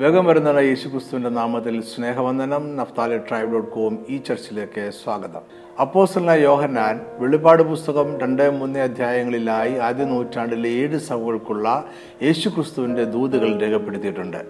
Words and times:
വേഗം 0.00 0.24
വരുന്ന 0.24 0.58
യേശുക്രിസ്തുവിന്റെ 0.58 1.30
നാമത്തിൽ 1.30 1.82
സ്നേഹവന്ദനം. 1.82 2.76
നഫ്താലി 2.76 3.18
ട്രൈബ് 3.18 3.52
ഡോട്ട് 3.52 3.70
കോം 3.70 3.98
ഈ 4.08 4.16
ചർച്ചിലേക്ക് 4.16 4.90
സ്വാഗതം. 5.04 5.40
അപ്പോസ്റ്റലായ 5.80 6.40
യോഹന്നാൻ 6.40 7.00
വെളിപാട് 7.18 7.62
പുസ്തകം 7.62 8.20
രണ്ട് 8.20 8.50
മൂന്ന് 8.50 8.78
അധ്യായങ്ങളിലായി 8.78 9.74
ആദ്യ 9.74 10.04
നൂറ്റാണ്ടിലെ 10.04 10.70
ഏഴ് 10.70 10.98
സഭകൾക്കുള്ള 10.98 11.84
യേശുക്രിസ്തുവിന്റെ 12.22 13.04
ദൂതുകൾ 13.04 13.60
രേഖപ്പെടുത്തിയിട്ടുണ്ട്. 13.60 14.44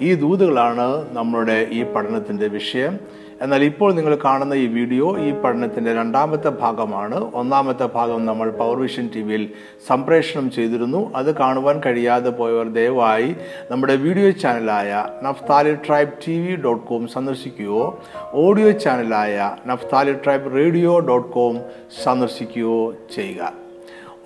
ഈ 0.00 0.14
ദൂതുകളാണ് 0.14 1.16
നമ്മളുടെ 1.16 1.66
ഈ 1.70 1.82
പഠനത്തിന്റെ 1.82 2.46
വിഷയം. 2.46 2.98
എന്നാൽ 3.42 3.64
ഇപ്പോൾ 3.64 3.94
നിങ്ങൾ 3.94 4.18
കാണുന്ന 4.24 4.54
ഈ 4.54 4.66
വീഡിയോ 4.66 5.18
ഈ 5.18 5.30
പഠനത്തിന്റെ 5.32 5.94
രണ്ടാമത്തെ 5.94 6.48
ഭാഗമാണ്. 6.48 7.16
ഒന്നാമത്തെ 7.34 7.88
ഭാഗം 7.94 8.26
നമ്മൾ 8.26 8.50
പവർ 8.50 8.76
വിഷൻ 8.78 9.08
ടി 9.14 9.20
വിയിൽ 9.20 9.44
സംപ്രേഷണം 9.88 10.50
ചെയ്തിരുന്നു. 10.50 11.12
അത് 11.16 11.34
കാണുവാൻ 11.34 11.80
കഴിയാതെ 11.86 12.30
പോയവർ 12.30 12.68
ദയവായി 12.68 13.36
നമ്മുടെ 13.70 13.94
video 13.94 14.30
ചാനലായ 14.30 15.04
Naphtali 15.22 15.74
Tribe 15.74 16.12
T 16.26 16.36
V 16.46 16.56
dot 16.56 16.86
com 16.86 17.08
സന്ദർശിക്കുകയോ 17.08 18.00
audio 18.34 18.70
ചാനലായ 18.70 19.50
Naphtali 19.66 20.12
Tribe 20.12 20.54
radio 20.54 20.98
dot 20.98 21.28
com 21.32 21.56
സന്ദർശിക്കുകയോ 22.04 22.78
ചെയ്യുക. 23.14 23.61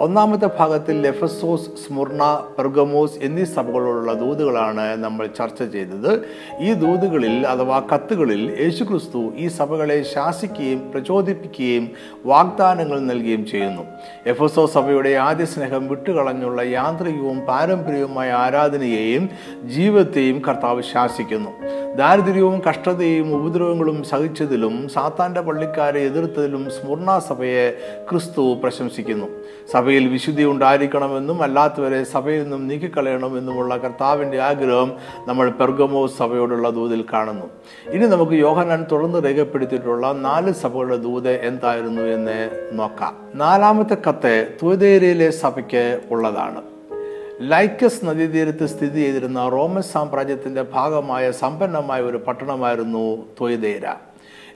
ഒന്നാമത്തെ 0.00 0.48
ഭാഗത്തിൽ 0.58 1.02
ലെഫസോസ് 1.02 1.64
സ്മുർണ 1.64 2.22
പെർഗമോസ് 2.58 3.18
എന്നീ 3.22 3.44
സഭകളോടുള്ള 3.44 4.12
ദൂതുകളാണ് 4.12 4.96
നമ്മൾ 5.04 5.26
ചർച്ച 5.26 5.62
ചെയ്തത്. 5.62 6.28
ഈ 6.60 6.72
ദൂതുകളിൽ 6.72 7.46
അഥവാ 7.46 7.78
കത്തുകളിൽ 7.94 8.56
യേശുക്രിസ്തു 8.60 9.32
ഈ 9.36 9.48
സഭകളെ 9.48 10.02
ശാസിക്കുകയും 10.02 10.90
പ്രചോദിപ്പിക്കുകയും 10.90 11.90
വാഗ്ദാനങ്ങൾ 12.26 13.00
നൽകുകയും 13.00 13.46
ചെയ്യുന്നു. 13.46 13.82
എഫസോ 14.26 14.66
സഭയുടെ 14.66 15.08
ആദ്യ 15.08 15.44
സ്നേഹം 15.44 15.88
വിട്ടുകളഞ്ഞുള്ള 15.88 16.62
യാന്ത്രികവും 16.62 17.40
പാരമ്പര്യവുമായ 17.40 18.32
ആരാധനയെയും 18.32 19.30
ജീവിതത്തെയും 19.64 20.42
കർത്താവ് 20.48 20.82
ശാസിക്കുന്നു. 20.82 21.50
ദാരിദ്ര്യവും 21.96 22.62
കഷ്ടതയും 22.68 23.28
ഉപദ്രവങ്ങളും 23.36 24.04
സഹിച്ചതിലും 24.04 24.88
സാത്താന്റെ 24.88 25.40
പള്ളിക്കാരെ 25.40 26.00
എതിർത്തതിലും 26.00 26.70
സ്മുർണ 26.70 27.18
സഭയെ 27.18 27.70
ക്രിസ്തു 28.10 28.42
പ്രശംസിക്കുന്നു. 28.62 29.26
സഭയിൽ 29.72 30.08
വിശുദ്ധി 30.08 30.44
ഉണ്ടായിരിക്കണമെന്നും 30.44 31.42
അല്ലാത്തവരെ 31.42 32.04
സഭയിൽ 32.04 32.42
നിന്നും 32.42 32.68
നീക്കിക്കളയണമെന്നുമുള്ള 32.68 33.76
കർത്താവിന്റെ 33.76 34.40
ആഗ്രഹം 34.40 34.92
നമ്മൾ 35.28 35.50
പെർഗമോ 35.50 36.06
സഭയോടുള്ള 36.06 36.70
ദൂതിൽ 36.70 37.04
കാണുന്നു. 37.12 37.46
ഇനി 37.90 38.06
നമുക്ക് 38.06 38.32
യോഹനാൻ 38.32 38.86
തുടർന്ന് 38.92 39.24
രേഖപ്പെടുത്തിയിട്ടുള്ള 39.24 40.12
നാല് 40.12 40.52
സഭകളുടെ 40.52 40.96
ദൂത് 40.96 41.30
എന്തായിരുന്നു 41.30 42.02
എന്ന് 42.02 42.38
നോക്കാം. 42.72 43.16
നാലാമത്തെ 43.34 43.96
കത്ത് 44.08 44.34
തുവതേരയിലെ 44.62 45.30
സഭയ്ക്ക് 45.30 46.00
ഉള്ളതാണ്. 46.10 46.75
ലൈക്കസ് 47.40 48.04
നദീതീരത്ത് 48.04 48.66
സ്ഥിതി 48.66 49.00
ചെയ്തിരുന്ന 49.00 49.48
റോമൻ 49.48 49.82
സാമ്രാജ്യത്തിന്റെ 49.82 50.62
ഭാഗമായ 50.62 51.30
സമ്പന്നമായ 51.30 52.00
ഒരു 52.00 52.16
പട്ടണമായിരുന്നു 52.16 53.16
തൊയ്തേര 53.40 53.94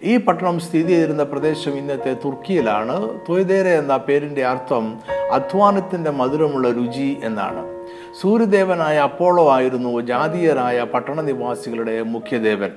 ഈ 0.03 0.17
പട്ടണം 0.17 0.61
സ്ഥിതി 0.61 0.89
ചെയ്തിരുന്ന 0.89 1.23
പ്രദേശം 1.23 1.71
ഇന്നത്തെ 1.71 2.17
തുർക്കിയിലാണ്. 2.25 3.21
തൊയ്തേര 3.29 3.67
എന്ന 3.67 3.97
പേരിന്റെ 3.97 4.47
അർത്ഥം 4.47 4.99
അധ്വാനത്തിന്റെ 5.33 6.11
മധുരമുള്ള 6.11 6.71
രുചി 6.71 7.17
എന്നാണ്. 7.25 7.87
സൂര്യദേവനായ 8.21 8.99
അപ്പോളോ 8.99 9.53
ആയിരുന്നു 9.53 10.01
ജാതീയരായ 10.01 10.87
പട്ടണ 10.95 11.21
നിവാസികളുടെ 11.21 12.03
മുഖ്യദേവൻ. 12.03 12.71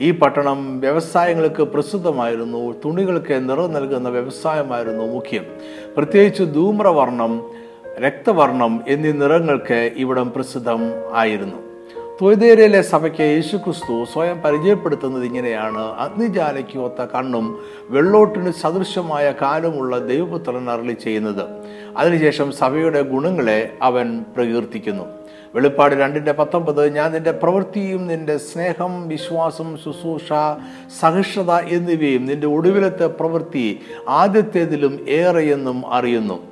ഈ 0.00 0.10
പട്ടണം 0.10 0.80
വ്യവസായങ്ങൾക്ക് 0.80 1.62
പ്രസിദ്ധമായിരുന്നു. 1.62 2.74
തുണികൾക്ക് 2.84 3.50
നിറം 3.50 3.72
നൽകുന്ന 3.72 4.08
വ്യവസായമായിരുന്നു 4.08 5.04
മുഖ്യം. 5.04 5.46
പ്രത്യേകിച്ച് 5.96 6.42
ധൂമ്രവർണം 6.54 7.59
രക്തവർണം 8.00 8.84
എന്നീ 8.88 9.12
നിറങ്ങൾക്ക് 9.12 9.90
ഇവിടം 9.96 10.32
പ്രസിദ്ധം 10.32 10.92
ആയിരുന്നു. 11.14 11.56
തൊയ്തേരയിലെ 12.22 12.82
സഭയ്ക്ക് 12.82 13.22
യേശുക്രിസ്തു 13.22 14.04
സ്വയം 14.12 14.40
പരിചയപ്പെടുത്തുന്നത് 14.40 15.24
ഇങ്ങനെയാണ്. 15.24 15.78
അഗ്നിജാലയ്ക്ക് 15.78 16.78
ഒത്ത 16.78 17.04
കണ്ണും 17.14 17.58
വെള്ളോട്ടിന് 17.90 18.52
സദൃശമായ 18.52 19.34
കാലുമുള്ള 19.42 19.98
ദൈവപുത്രൻ 19.98 20.70
അരളി 20.70 20.92
ചെയ്യുന്നത്. 20.92 21.44
അതിനുശേഷം 21.96 22.52
സഭയുടെ 22.52 23.02
ഗുണങ്ങളെ 23.02 23.72
അവൻ 23.82 24.24
പ്രകീർത്തിക്കുന്നു. 24.36 25.04
വെളിപ്പാട് 25.54 25.94
രണ്ടിന്റെ 25.94 26.32
പത്തൊമ്പത് 26.32 26.94
ഞാൻ 26.94 27.12
നിന്റെ 27.12 27.30
പ്രവൃത്തിയും 27.30 28.06
നിന്റെ 28.06 28.36
സ്നേഹം 28.36 29.08
വിശ്വാസം 29.08 29.76
ശുശ്രൂഷ 29.84 30.32
സഹിഷ്ണുത 31.00 31.50
എന്നിവയും 31.50 32.26
നിന്റെ 32.26 32.46
ഒടുവിലത്തെ 32.46 33.06
പ്രവൃത്തി 33.06 33.80
ആദ്യത്തേതിലും 34.08 35.06
ഏറെയെന്നും 35.08 35.92
അറിയുന്നു. 35.92 36.49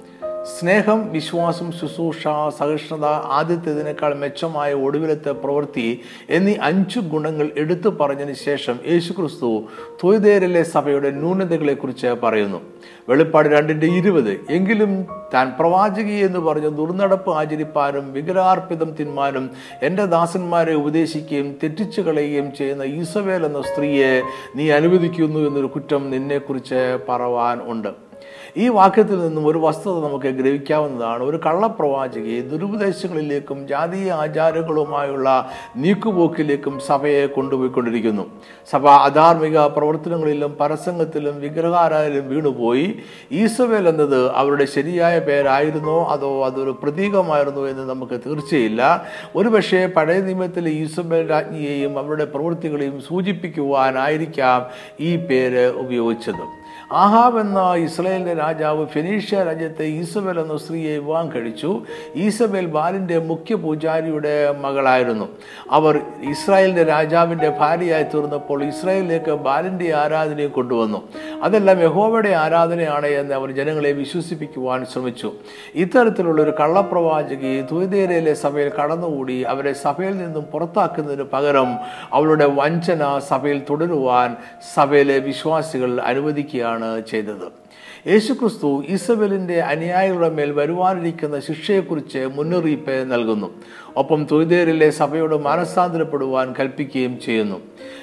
സ്നേഹം 0.56 1.12
വിശ്വാസം 1.12 1.72
ശുശ്രൂഷ 1.72 2.22
സഹിഷ്ണുത 2.58 3.06
ആദ്യത്തേതിനേക്കാൾ 3.38 4.14
മെച്ചമായ 4.14 4.74
ഒടുവിലത്തെ 4.74 5.30
പ്രവൃത്തി 5.30 6.00
എന്നീ 6.30 6.54
അഞ്ചു 6.62 7.00
ഗുണങ്ങൾ 7.00 7.50
എടുത്തു 7.56 7.88
പറഞ്ഞതിന് 7.88 8.34
ശേഷം 8.34 8.78
യേശുക്രിസ്തു 8.86 9.62
തൊയ്തേരിലെ 10.04 10.62
സഭയുടെ 10.62 11.10
ന്യൂനതകളെക്കുറിച്ച് 11.10 12.06
പറയുന്നു. 12.22 12.60
വെളിപ്പാട് 13.08 13.48
രണ്ടിന്റെ 13.48 13.86
ഇരുപത് 13.86 14.40
എങ്കിലും 14.50 15.06
താൻ 15.34 15.52
പ്രവാചകി 15.60 16.18
എന്ന് 16.28 16.38
പറഞ്ഞ് 16.38 16.70
ദുർനടപ്പ് 16.76 17.30
ആചരിപ്പാനും 17.30 18.12
വിഗ്രഹാർപ്പിതം 18.12 18.90
തിന്മാനും 19.00 19.50
എന്റെ 19.82 20.04
ദാസന്മാരെ 20.04 20.74
ഉപദേശിക്കുകയും 20.74 21.56
തെറ്റിച്ചു 21.62 22.00
കളയുകയും 22.00 22.54
ചെയ്യുന്ന 22.54 22.82
ഈസവേൽ 22.82 23.44
എന്ന 23.44 23.62
സ്ത്രീയെ 23.62 24.22
നീ 24.56 24.70
അനുവദിക്കുന്നു 24.70 25.40
എന്നൊരു 25.48 25.66
കുറ്റം 25.66 26.10
നിന്നെക്കുറിച്ച് 26.10 26.98
പറവാൻ 27.08 27.58
ഉണ്ട്. 27.62 28.07
ഈ 28.56 28.68
വാക്യത്തിൽ 28.68 29.20
നിന്നും 29.20 29.46
ഒരു 29.46 29.58
വസ്തുത 29.58 30.08
നമുക്ക് 30.08 30.26
ഗ്രഹിക്കാവുന്നതാണ്. 30.26 31.22
ഒരു 31.22 31.40
കള്ളപ്രവാചകയെ 31.46 32.40
ദുരുപദേശങ്ങളിലേക്കും 32.40 33.68
ജാതീയ 33.68 34.12
ആചാരങ്ങളുമായുള്ള 34.12 35.50
നീക്കുപോക്കിലേക്കും 35.76 36.80
സഭയെ 36.86 37.26
കൊണ്ടുപോയിക്കൊണ്ടിരിക്കുന്നു. 37.26 38.22
സഭ 38.70 38.86
അധാർമിക 38.86 39.58
പ്രവർത്തനങ്ങളിലും 39.58 40.56
പരസംഗത്തിലും 40.60 41.40
വിഗ്രഹാരായാലും 41.40 42.28
വീണുപോയി. 42.28 42.98
ഈസവേൽ 43.32 43.88
എന്നത് 43.88 44.32
അവരുടെ 44.32 44.64
ശരിയായ 44.64 45.18
പേരായിരുന്നോ 45.18 46.04
അതോ 46.04 46.44
അതൊരു 46.44 46.78
പ്രതീകമായിരുന്നോ 46.82 47.68
എന്ന് 47.68 47.88
നമുക്ക് 47.88 48.20
തീർച്ചയില്ല. 48.26 49.04
ഒരുപക്ഷെ 49.36 49.86
പഴയ 49.86 50.20
നിയമത്തിലെ 50.20 50.70
ഈസബേൽ 50.70 51.30
രാജ്ഞിയെയും 51.30 51.98
അവരുടെ 51.98 52.24
പ്രവൃത്തികളെയും 52.24 53.00
സൂചിപ്പിക്കുവാനായിരിക്കാം 53.00 54.66
ഈ 55.00 55.16
പേര് 55.16 55.72
ഉപയോഗിച്ചത്. 55.72 56.57
ആഹാബ് 56.92 57.40
എന്ന 57.40 57.74
ഇസ്രായേലിന്റെ 57.74 58.34
രാജാവ് 58.34 58.86
ഫെനീഷ്യ 58.86 59.42
രാജ്യത്തെ 59.42 59.84
ഈസബേൽ 59.84 60.40
എന്ന 60.40 60.56
സ്ത്രീയെ 60.56 60.98
വിവാഹം 60.98 61.32
കഴിച്ചു. 61.32 61.82
ഈസബേൽ 62.16 62.66
ബാലിന്റെ 62.66 63.18
മുഖ്യ 63.18 63.54
പൂജാരിയുടെ 63.54 64.52
മകളായിരുന്നു. 64.60 65.28
അവർ 65.70 66.00
ഇസ്രായേലിന്റെ 66.30 66.84
രാജാവിന്റെ 66.84 67.48
ഭാര്യയായി 67.48 68.02
തീർന്നപ്പോൾ 68.02 68.64
ഇസ്രായേലിലേക്ക് 68.64 69.30
ബാലിന്റെ 69.30 69.94
ആരാധനയും 69.94 70.50
കൊണ്ടുവന്നു. 70.50 71.08
അതെല്ലാം 71.42 71.82
യഹോവയുടെ 71.82 72.28
ആരാധനയാണ് 72.28 73.06
എന്ന് 73.06 73.34
അവർ 73.34 73.50
ജനങ്ങളെ 73.50 73.92
വിശ്വസിപ്പിക്കുവാൻ 73.92 74.86
ശ്രമിച്ചു. 74.86 75.32
ഇത്തരത്തിലുള്ള 75.74 76.42
ഒരു 76.42 76.54
കള്ളപ്രവാചകി 76.60 77.60
ദ്വൈതേരയിലെ 77.60 78.34
സഭയിൽ 78.34 78.68
കടന്നുകൂടി 78.68 79.42
അവരെ 79.42 79.72
സഭയിൽ 79.72 80.18
നിന്നും 80.18 80.42
പുറത്താക്കുന്നതിന് 80.42 81.22
പകരം 81.22 81.76
അവളുടെ 82.12 82.46
വഞ്ചന 82.46 83.18
സഭയിൽ 83.18 83.62
തുടരുവാൻ 83.70 84.36
സഭയിലെ 84.74 85.18
വിശ്വാസികൾ 85.18 86.00
അനുവദിക്കുകയാണ് 86.00 86.77
ആണ് 86.84 87.02
ചെയ്തത്. 87.10 87.68
യേശുക്രിസ്തു 88.06 88.84
ഇസബലിന്റെ 88.88 89.60
അനുയായികളുടെ 89.60 90.28
മേൽ 90.28 90.50
വരുവാനിരിക്കുന്ന 90.52 91.40
ശിക്ഷയെക്കുറിച്ച് 91.40 92.28
മുന്നറിയിപ്പ് 92.34 93.12
നൽകുന്നു. 93.12 93.54
ഒപ്പം 93.96 94.26
തൊയ്തേരിലെ 94.32 94.90
സഭയോട് 94.90 95.34
മാനസാന്തരപ്പെടുവാൻ 95.34 96.54
കൽപ്പിക്കുകയും 96.60 97.20
ചെയ്യുന്നു. 97.20 97.60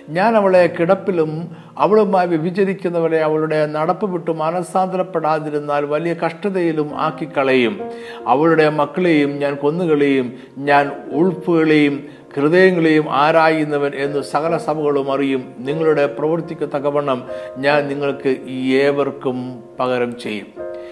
ഞാൻ 0.09 0.35
അവളെ 0.35 0.75
കിടപ്പിലും 0.79 1.55
അവളുമായി 1.77 2.27
വിഭജിക്കുന്നവരെ 2.27 3.19
അവളുടെ 3.19 3.65
നടപ്പ് 3.65 4.05
വിട്ട് 4.05 4.31
മാനസാന്തരപ്പെടാതിരുന്നാൽ 4.31 5.85
വലിയ 5.85 6.13
കഷ്ടതയിലും 6.13 6.99
ആക്കിക്കളയും. 6.99 7.79
അവളുടെ 8.27 8.69
മക്കളെയും 8.69 9.39
ഞാൻ 9.39 9.55
കൊന്നുകളെയും 9.55 10.33
ഞാൻ 10.57 10.91
ഉൾപ്പുകളെയും 11.11 12.07
ഹൃദയങ്ങളെയും 12.35 13.05
ആരായുന്നവൻ 13.09 13.91
എന്ന് 13.95 14.21
സകല 14.21 14.57
സഭകളും 14.57 15.13
അറിയും. 15.13 15.53
നിങ്ങളുടെ 15.57 16.05
പ്രവൃത്തിക്ക് 16.05 16.69
തക്കവണ്ണം 16.75 17.23
ഞാൻ 17.57 17.87
നിങ്ങൾക്ക് 17.87 18.35
ഏവർക്കും 18.71 19.63
പകരം 19.79 20.19
ചെയ്യും. 20.19 20.47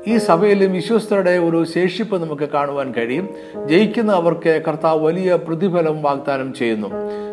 ഈ 0.08 0.18
സഭയിലും 0.18 0.74
വിശ്വസ്തരുടെ 0.74 1.30
ഒരു 1.30 1.64
ശേഷിപ്പ് 1.64 2.22
നമുക്ക് 2.22 2.50
കാണുവാൻ 2.50 2.94
കഴിയും. 2.94 3.30
ജയിക്കുന്ന 3.66 4.12
അവർക്ക് 4.12 4.62
കർത്താവ് 4.68 5.06
വലിയ 5.06 5.36
പ്രതിഫലം 5.48 6.04
വാഗ്ദാനം 6.04 6.54
ചെയ്യുന്നു. 6.54 6.88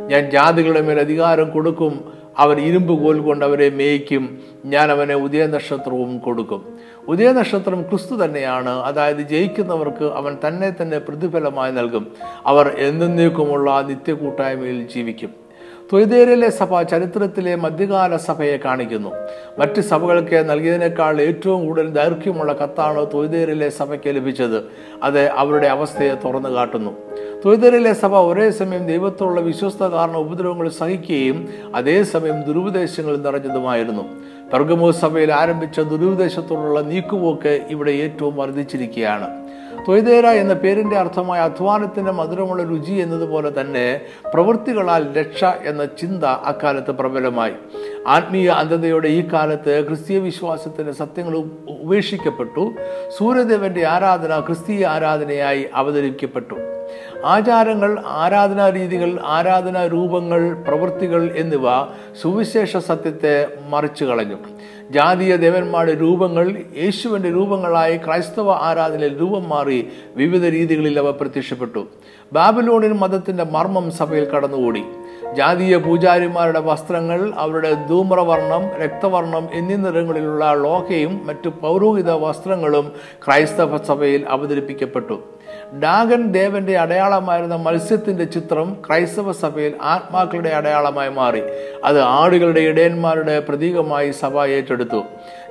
ഞാൻ 0.06 0.30
ജാതികളുടെ 0.30 0.80
മേൽ 0.80 1.00
അധികാരം 1.00 1.50
കൊടുക്കും. 1.50 2.19
അവൻ 2.38 2.60
ഇരുമ്പ് 2.60 3.04
കോൽ 3.04 3.20
കൊണ്ട് 3.20 3.44
അവരെ 3.44 3.70
മേയ്ക്കും. 3.70 4.40
ഞാൻ 4.64 4.90
അവനെ 4.90 5.14
ഉദയ 5.14 5.46
നക്ഷത്രവും 5.46 6.18
കൊടുക്കും. 6.18 6.78
ഉദയ 7.08 7.32
നക്ഷത്രം 7.32 7.82
ക്രിസ്തു 7.82 8.14
തന്നെയാണ്. 8.24 8.68
അതായത് 8.68 9.18
ജയിക്കുന്നവർക്ക് 9.18 10.04
അവൻ 10.04 10.36
തന്നെ 10.46 10.74
തന്നെ 10.82 10.98
പ്രതിഫലമായി 10.98 11.72
നൽകും. 11.72 12.12
അവർ 12.46 12.76
എന്നേക്കുമുള്ള 12.78 13.80
നിത്യ 13.80 14.12
കൂട്ടായ്മയിൽ 14.12 14.88
ജീവിക്കും. 14.88 15.39
ത്വയ്തേരിലെ 15.92 16.50
സഭ 16.50 16.82
ചരിത്രത്തിലെ 16.82 17.54
മധ്യകാല 17.54 18.16
സഭയെ 18.16 18.56
കാണിക്കുന്നു. 18.56 19.10
മറ്റ് 19.58 19.80
സഭകൾക്ക് 19.80 20.50
നൽകിയതിനേക്കാൾ 20.50 21.20
ഏറ്റവും 21.20 21.66
കൂടുതൽ 21.66 21.88
ദൈർഘ്യമുള്ള 21.88 22.52
കത്താണ് 22.52 23.06
ത്വയ്തേരിലെ 23.06 23.68
സഭയ്ക്ക് 23.68 24.16
ലഭിച്ചത്. 24.16 24.64
അത് 25.02 25.28
അവരുടെ 25.28 25.66
അവസ്ഥയെ 25.66 26.14
തുറന്നു 26.14 26.48
കാട്ടുന്നു. 26.48 26.90
ത്വയ്തേരിലെ 27.44 27.92
സഭ 27.92 28.14
ഒരേ 28.14 28.50
സമയം 28.50 28.86
ദൈവത്തോടുള്ള 28.86 29.40
വിശ്വസ്ത 29.40 29.82
കാരണം 29.82 30.16
ഉപദ്രവങ്ങൾ 30.16 30.68
സഹിക്കുകയും 30.68 31.48
അതേസമയം 31.74 32.42
ദുരുപദേശങ്ങൾ 32.42 33.16
നിറഞ്ഞതുമായിരുന്നു. 33.16 34.02
പെർഗമോ 34.52 34.90
സഭയിൽ 34.90 35.32
ആരംഭിച്ച 35.32 35.80
ദുരുപദേശത്തോടുള്ള 35.80 36.80
നീക്കുപോക്ക് 36.80 37.66
ഇവിടെ 37.70 37.90
ഏറ്റവും 37.90 38.36
വർദ്ധിച്ചിരിക്കുകയാണ്. 38.36 39.39
തൊയ്തേര 39.90 40.26
എന്ന 40.26 40.54
പേരിന്റെ 40.54 40.96
അർത്ഥമായ 40.96 41.40
അധ്വാനത്തിന്റെ 41.40 42.12
മധുരമുള്ള 42.12 42.62
രുചി 42.62 42.92
എന്നതുപോലെ 42.92 43.60
തന്നെ 43.60 44.00
പ്രവൃത്തികളാൽ 44.34 45.12
രക്ഷ 45.12 45.44
എന്ന 45.44 45.84
ചിന്ത 45.84 46.24
അക്കാലത്ത് 46.24 46.90
പ്രബലമായി. 46.90 47.52
ആത്മീയ 48.06 48.48
അന്ധതയുടെ 48.48 49.08
ഈ 49.08 49.28
കാലത്ത് 49.32 49.86
ക്രിസ്തീയ 49.86 50.18
വിശ്വാസത്തിന്റെ 50.18 50.92
സത്യങ്ങൾ 50.92 51.36
ഉപേക്ഷിക്കപ്പെട്ടു. 51.68 52.72
സൂര്യദേവന്റെ 53.18 53.86
ആരാധന 53.86 54.40
ക്രിസ്തീയ 54.40 54.86
ആരാധനയായി 54.86 55.66
അവതരിപ്പിക്കപ്പെട്ടു. 55.74 56.79
ആചാരങ്ങൾ 57.24 58.02
ആരാധനാ 58.06 58.70
രീതികൾ 58.70 59.20
ആരാധനാ 59.24 59.86
രൂപങ്ങൾ 59.86 60.54
പ്രവൃത്തികൾ 60.54 61.34
എന്നിവ 61.36 61.60
സുവിശേഷ 62.22 62.76
സത്യത്തെ 62.76 63.48
മറിച്ചു 63.68 64.04
കളഞ്ഞു. 64.04 64.36
ജാതീയ 64.90 65.36
ദേവന്മാരുടെ 65.36 66.00
രൂപങ്ങൾ 66.00 66.56
യേശുവിന്റെ 66.76 67.30
രൂപങ്ങളായി 67.30 67.96
ക്രൈസ്തവ 67.96 68.50
ആരാധനയിൽ 68.50 69.20
രൂപം 69.20 69.48
മാറി 69.48 69.88
വിവിധ 70.16 70.44
രീതികളിൽ 70.44 70.98
അവ 70.98 71.10
പ്രത്യക്ഷപ്പെട്ടു. 71.10 71.86
ബാബിലോണിൻ 72.32 72.92
മതത്തിന്റെ 72.92 73.44
മർമ്മം 73.44 73.90
സഭയിൽ 73.90 74.24
കടന്നുകൂടി. 74.24 74.82
ജാതീയ 75.32 75.76
പൂജാരിമാരുടെ 75.76 76.60
വസ്ത്രങ്ങൾ 76.60 77.32
അവരുടെ 77.36 77.74
ധൂമ്രവർണം 77.74 78.78
രക്തവർണം 78.84 79.48
എന്നീ 79.52 79.76
നിറങ്ങളിലുള്ള 79.76 80.54
ലോഹയും 80.54 81.26
മറ്റു 81.26 81.48
പൗരോഹിത 81.48 82.10
വസ്ത്രങ്ങളും 82.10 82.92
ക്രൈസ്തവ 83.26 83.76
സഭയിൽ 83.76 84.26
അവതരിപ്പിക്കപ്പെട്ടു. 84.28 85.20
ഡാഗൻ 85.78 86.32
ദേവന്റെ 86.32 86.78
അടയാളമായിരുന്ന 86.78 87.56
മത്സ്യത്തിന്റെ 87.56 88.24
ചിത്രം 88.24 88.76
ക്രൈസ്തവ 88.88 89.32
സഭയിൽ 89.32 89.74
ആത്മാക്കളുടെ 89.82 90.48
അടയാളമായി 90.48 91.08
മാറി. 91.08 91.42
അത് 91.84 92.00
ആടുകളുടെ 92.00 92.60
ഇടയന്മാരുടെ 92.60 93.40
പ്രതീകമായി 93.40 94.10
സഭ 94.10 94.44
ഏറ്റെടുത്തു. 94.44 95.02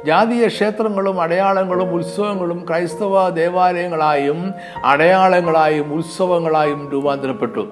ജാതീയ 0.06 0.48
ക്ഷേത്രങ്ങളും 0.48 1.21
അടയാളങ്ങളും 1.21 1.95
ഉത്സവങ്ങളും 1.95 2.66
ക്രൈസ്തവ 2.69 3.30
ദേവാലയങ്ങളായും 3.30 4.54
അടയാളങ്ങളായും 4.86 5.94
ഉത്സവങ്ങളായും 5.94 6.89
രൂപാന്തരപ്പെട്ടു. 6.94 7.68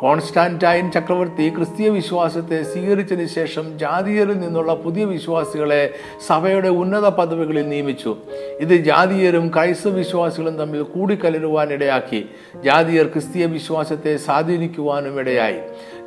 കോൺസ്റ്റാന്റൈൻ 0.00 0.90
ചക്രവർത്തി 0.90 1.52
ക്രിസ്തീയ 1.56 1.88
വിശ്വാസത്തെ 1.88 2.62
സ്വീകരിച്ചതിന് 2.62 3.28
ശേഷം 3.28 3.78
ജാതീയരിൽ 3.78 4.40
നിന്നുള്ള 4.40 4.74
പുതിയ 4.74 5.04
വിശ്വാസികളെ 5.04 5.94
സഭയുടെ 6.26 6.68
ഉന്നത 6.68 7.08
പദവികളിൽ 7.08 7.68
നിയമിച്ചു. 7.68 8.16
ഇത് 8.60 8.74
ജാതീയരും 8.74 9.50
ക്രൈസ്തവ 9.54 9.90
വിശ്വാസികളും 9.90 10.58
തമ്മിൽ 10.58 10.82
കൂടിക്കലരുവാൻ 10.82 11.72
ഇടയാക്കി. 11.72 12.28
ജാതീയർ 12.64 13.06
ക്രിസ്തീയ 13.06 13.46
വിശ്വാസത്തെ 13.46 14.16
സ്വാധീനിക്കുവാനും 14.16 15.20
ഇടയായി. 15.20 15.58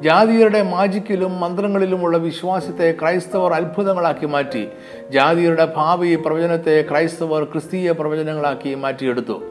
ജാതിയരുടെ 0.02 0.62
മാജിക്കിലും 0.62 1.40
മന്ത്രങ്ങളിലുമുള്ള 1.40 2.18
വിശ്വാസത്തെ 2.18 2.96
ക്രൈസ്തവർ 3.02 3.54
അത്ഭുതങ്ങളാക്കി 3.54 4.26
മാറ്റി. 4.26 4.68
ജാതിയരുടെ 5.10 5.74
ഭാവി 5.76 6.16
പ്രവചനത്തെ 6.16 6.86
ക്രൈസ്തവർ 6.92 7.44
ക്രിസ്തീയ 7.44 7.92
പ്രവചനങ്ങളാക്കി 7.92 8.74
മാറ്റിയെടുത്തു. 8.74 9.44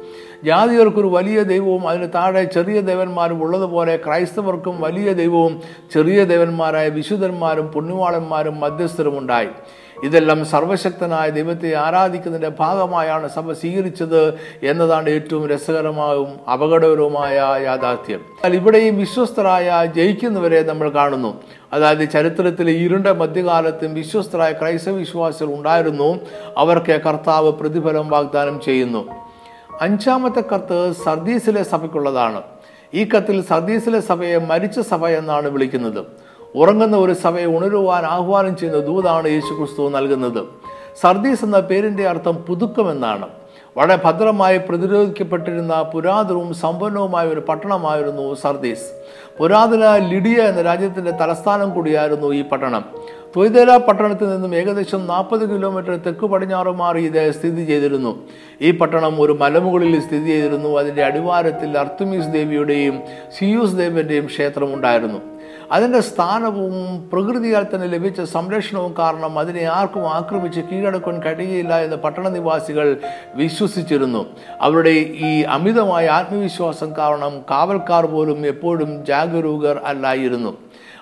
ജാതിയർക്കൊരു 0.45 1.07
വലിയ 1.07 1.43
ദൈവവും 1.43 1.89
അതിന് 1.89 2.09
താഴെ 2.15 2.45
ചെറിയ 2.45 2.81
ദേവന്മാരും 2.81 3.43
ഉള്ളതുപോലെ 3.43 3.97
ക്രൈസ്തവർക്കും 3.97 4.81
വലിയ 4.81 5.13
ദൈവവും 5.13 5.61
ചെറിയ 5.95 6.25
ദേവന്മാരായ 6.25 6.89
വിശുദ്ധന്മാരും 6.89 7.69
പുണ്യവാളന്മാരും 7.69 8.61
മധ്യസ്ഥരും 8.61 9.19
ഉണ്ടായി. 9.19 9.49
ഇതെല്ലാം 10.05 10.45
സർവശക്തനായ 10.45 11.31
ദൈവത്തെ 11.31 11.75
ആരാധിക്കുന്നതിന്റെ 11.75 12.57
ഭാഗമായാണ് 12.61 13.29
സഭ 13.29 13.53
സ്വീകരിച്ചത് 13.53 14.35
എന്നതാണ് 14.63 15.09
ഏറ്റവും 15.09 15.49
രസകരമായും 15.49 16.51
അപകടകരവുമായ 16.53 17.37
യാഥാർത്ഥ്യം. 17.65 18.21
എന്നാൽ 18.21 18.55
ഇവിടെയും 18.55 18.99
വിശ്വസ്തരായ 18.99 19.87
ജയിക്കുന്നവരെ 19.97 20.63
നമ്മൾ 20.63 20.89
കാണുന്നു. 20.91 21.41
അതായത് 21.73 22.11
ചരിത്രത്തിലെ 22.11 22.73
ഇരുണ്ട 22.73 23.07
മധ്യകാലത്തും 23.07 23.95
വിശ്വസ്തരായ 23.95 24.53
ക്രൈസ്തവ 24.53 24.95
വിശ്വാസികൾ 24.95 25.55
ഉണ്ടായിരുന്നു. 25.55 26.21
അവർക്ക് 26.59 27.01
കർത്താവ് 27.07 27.53
പ്രതിഫലം 27.53 28.09
വാഗ്ദാനം 28.09 28.61
ചെയ്യുന്നു. 28.61 29.32
അഞ്ചാമത്തെ 29.81 30.45
കത്ത് 30.55 30.93
സർദീസിലെ 31.05 31.63
സഭയ്ക്കുള്ളതാണ്. 31.63 32.43
ഈ 32.95 33.05
കത്തിൽ 33.05 33.43
സർദീസിലെ 33.43 34.01
സഭയെ 34.01 34.39
മരിച്ച 34.39 34.81
സഭ 34.81 35.07
എന്നാണ് 35.07 35.49
വിളിക്കുന്നത്. 35.49 36.07
ഉറങ്ങുന്ന 36.55 36.97
ഒരു 36.97 37.13
സഭയെ 37.13 37.45
ഉണരുവാൻ 37.45 38.05
ആഹ്വാനം 38.05 38.57
ചെയ്യുന്ന 38.57 38.85
ദൂതാണ് 38.85 39.29
യേശു 39.29 39.55
ക്രിസ്തു 39.55 39.89
നൽകുന്നത്. 39.89 40.45
സർദീസ് 41.01 41.45
എന്ന 41.45 41.61
പേരിന്റെ 41.61 42.09
അർത്ഥം 42.09 42.37
പുതുക്കം 42.37 42.91
എന്നാണ് 42.91 43.29
വളരെ 43.77 43.99
ഭദ്രമായി 44.05 44.59
പ്രതിരോധിക്കപ്പെട്ടിരുന്ന 44.59 45.83
പുരാതനവും 45.83 46.55
സമ്പന്നവുമായ 46.55 47.29
ഒരു 47.29 47.41
പട്ടണമായിരുന്നു 47.41 48.35
സർദീസ്. 48.35 48.87
പുരാതന 49.39 49.97
ലിഡിയ 49.97 50.37
എന്ന 50.43 50.63
രാജ്യത്തിന്റെ 50.63 51.11
തലസ്ഥാനം 51.11 51.75
കൂടിയായിരുന്നു 51.75 52.35
ഈ 52.35 52.43
പട്ടണം. 52.43 52.85
തൊയ്തേല 53.37 53.77
പട്ടണത്തിൽ 53.77 54.29
നിന്നും 54.29 54.55
ഏകദേശം 54.55 55.07
നാൽപ്പത് 55.07 55.55
കിലോമീറ്റർ 55.55 55.97
തെക്ക് 55.97 56.27
പടിഞ്ഞാറ് 56.27 56.69
മാറി 56.69 57.03
ഇത് 57.03 57.33
സ്ഥിതി 57.33 57.65
ചെയ്തിരുന്നു. 57.65 58.23
ഈ 58.61 58.71
പട്ടണം 58.71 59.21
ഒരു 59.21 59.33
മലമുകളിൽ 59.33 60.01
സ്ഥിതി 60.01 60.27
ചെയ്തിരുന്നു. 60.27 60.79
അതിന്റെ 60.79 61.05
അടിവാരത്തിൽ 61.05 61.79
അർത്തുമീസ് 61.79 62.33
ദേവിയുടെയും 62.33 63.03
സിയൂസ് 63.39 63.77
ദേവന്റെയും 63.77 64.27
ക്ഷേത്രം 64.27 64.75
ഉണ്ടായിരുന്നു 64.75 65.21
അതിന്റെ 65.73 66.01
സ്ഥാനവും 66.01 66.75
പ്രകൃതിയാൽ 67.13 67.67
തന്നെ 67.75 67.87
ലഭിച്ച 67.87 68.21
സംരക്ഷണവും 68.21 68.95
കാരണം 68.99 69.39
അതിനെ 69.39 69.65
ആർക്കും 69.65 70.09
ആക്രമിച്ച് 70.09 70.61
കീഴടക്കാൻ 70.61 71.23
കഴിയില്ല 71.23 71.75
എന്ന് 71.85 71.97
പട്ടണ 71.97 72.29
നിവാസികൾ 72.29 72.97
വിശ്വസിച്ചിരുന്നു. 73.35 74.27
അവരുടെ 74.61 74.91
ഈ 75.31 75.43
അമിതമായ 75.43 76.07
ആത്മവിശ്വാസം 76.09 76.93
കാരണം 76.99 77.41
കാവൽക്കാർ 77.51 78.07
പോലും 78.07 78.47
എപ്പോഴും 78.47 79.05
ജാഗരൂകർ 79.07 79.81
അല്ലായിരുന്നു. 79.85 80.53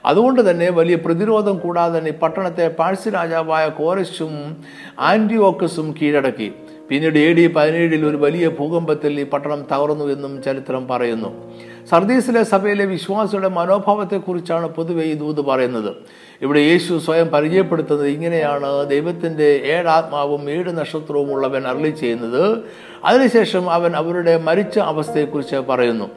അതുകൊണ്ട് 0.07 0.51
തന്നെ 0.51 0.71
വലിയ 0.71 0.95
പ്രതിരോധം 0.95 1.59
കൂടാതെ 1.59 1.99
തന്നെ 1.99 2.11
പട്ടണത്തെ 2.11 2.69
പാഴ്സി 2.69 3.11
രാജാവായ 3.11 3.69
കോരസും 3.69 4.57
ആന്റിയോക്കസും 4.99 5.95
കീഴടക്കി. 6.03 6.53
പിന്നീട് 6.89 7.19
എ 7.19 7.33
ഡി 7.33 7.47
പതിനേഴിൽ 7.47 8.07
ഒരു 8.07 8.17
വലിയ 8.17 8.49
ഭൂകമ്പത്തിൽ 8.49 9.21
ഈ 9.21 9.25
പട്ടണം 9.25 9.67
തകർന്നു 9.73 10.05
എന്നും 10.05 10.43
ചരിത്രം 10.43 10.89
പറയുന്നു. 10.89 11.53
സർദീസിലെ 11.91 12.43
സഭയിലെ 12.43 12.85
വിശ്വാസിയുടെ 12.85 13.49
മനോഭാവത്തെക്കുറിച്ചാണ് 13.49 14.69
പൊതുവെ 14.69 15.05
ഈ 15.05 15.15
ദൂത് 15.15 15.41
പറയുന്നത്. 15.41 15.97
ഇവിടെ 16.43 16.61
യേശു 16.61 16.99
സ്വയം 16.99 17.27
പരിചയപ്പെടുത്തുന്നത് 17.27 18.07
ഇങ്ങനെയാണ്. 18.07 18.87
ദൈവത്തിന്റെ 18.87 19.61
ഏഴാത്മാവും 19.65 20.51
ഏഴ് 20.51 20.71
നക്ഷത്രവും 20.71 21.33
ഉള്ളവൻ 21.33 21.69
അരളി 21.69 21.91
ചെയ്യുന്നത്. 21.91 22.59
അതിനുശേഷം 23.05 23.71
അവൻ 23.71 23.97
അവരുടെ 23.97 24.37
മരിച്ച 24.39 24.79
അവസ്ഥയെക്കുറിച്ച് 24.79 25.57
പറയുന്നു. 25.57 26.11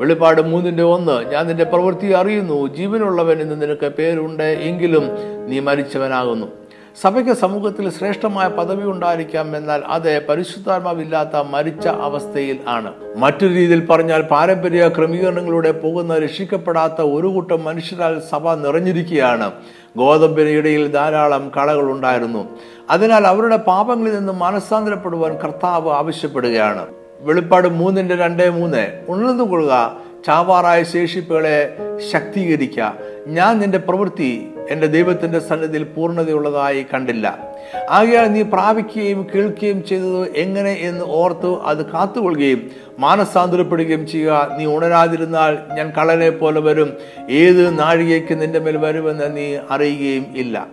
വെളിപ്പാട് 0.00 0.42
മൂന്നിന്റെ 0.42 0.82
ഒന്ന്. 0.82 1.24
ഞാൻ 1.32 1.46
നിന്റെ 1.46 1.64
പ്രവൃത്തി 1.64 2.06
അറിയുന്നു. 2.06 2.66
ജീവനുള്ളവൻ 2.66 3.40
എന്ന് 3.40 3.62
നിനക്ക് 3.62 3.92
പേരുണ്ട് 3.98 4.42
എങ്കിലും 4.42 5.10
നീ 5.46 5.60
മരിച്ചവനാകുന്നു. 5.60 6.46
സഭയ്ക്ക് 7.00 7.32
സമൂഹത്തിൽ 7.32 7.90
ശ്രേഷ്ഠമായ 7.90 8.48
പദവി 8.48 8.90
ഉണ്ടായിരിക്കാം 8.90 9.56
എന്നാൽ 9.56 9.82
അത് 9.86 10.26
പരിശുദ്ധാത്മാവില്ലാത്ത 10.26 11.36
മരിച്ച 11.50 11.88
അവസ്ഥയിൽ 11.88 12.58
ആണ്. 12.68 12.92
മറ്റൊരു 13.16 13.52
രീതിയിൽ 13.52 13.86
പറഞ്ഞാൽ 13.86 14.22
പാരമ്പര്യ 14.22 14.88
ക്രമീകരണങ്ങളിലൂടെ 14.88 15.70
പോകുന്ന 15.70 16.18
രക്ഷിക്കപ്പെടാത്ത 16.18 17.00
ഒരു 17.00 17.26
കൂട്ടം 17.26 17.64
മനുഷ്യരാൽ 17.64 18.20
സഭ 18.30 18.52
നിറഞ്ഞിരിക്കുകയാണ്. 18.52 19.52
ഗോതമ്പിന് 19.96 20.48
ഇടയിൽ 20.48 20.86
ധാരാളം 20.86 21.52
കളകൾ 21.56 21.90
ഉണ്ടായിരുന്നു. 21.90 22.48
അതിനാൽ 22.90 23.26
അവരുടെ 23.26 23.56
പാപങ്ങളിൽ 23.56 24.18
നിന്ന് 24.18 24.32
മനസ്സാന്തരപ്പെടുവാൻ 24.32 25.36
കർത്താവ് 25.36 25.90
ആവശ്യപ്പെടുകയാണ്. 25.90 26.86
വെളിപ്പാട് 27.20 27.68
മൂന്നിന്റെ 27.68 28.16
രണ്ടേ 28.16 28.48
മൂന്ന്. 28.48 29.04
ഉണർന്നുകൊള്ളുക 29.08 29.96
ചാവാറായ 30.26 30.82
ശേഷിപ്പുകളെ 30.82 31.76
ശക്തീകരിക്കുക 32.12 32.94
ഞാൻ 33.26 33.58
നിന്റെ 33.58 33.78
പ്രവൃത്തി 33.78 34.48
എന്റെ 34.70 34.86
ദൈവത്തിന്റെ 34.86 35.38
സന്നിധിയിൽ 35.38 35.82
പൂർണതയുള്ളതായി 35.82 36.86
കണ്ടില്ല. 36.94 37.38
ആകയാൽ 37.90 38.26
നീ 38.26 38.42
പ്രാപിക്കുകയും 38.42 39.26
കേൾക്കുകയും 39.34 39.84
ചെയ്തത് 39.84 40.32
എങ്ങനെ 40.36 40.72
എന്ന് 40.72 41.04
ഓർത്ത് 41.04 41.60
അത് 41.60 41.92
കാത്തുകൊള്ളുകയും 41.92 42.70
മാനസാന്തരപ്പെടുകയും 42.98 44.06
ചെയ്യുക. 44.06 44.56
നീ 44.58 44.66
ഉണരാതിരുന്നാൽ 44.66 45.58
ഞാൻ 45.76 45.92
കള്ളനെ 45.98 46.30
പോലെ 46.30 46.60
വരും. 46.60 46.92
ഏത് 47.30 47.78
നാഴികയ്ക്ക് 47.78 48.42
നിന്റെ 48.42 48.58
മേൽ 48.58 48.76
വരുമെന്ന് 48.76 49.36
നീ 49.36 49.58
അറിയുകയും 49.70 50.26
ഇല്ല. 50.36 50.66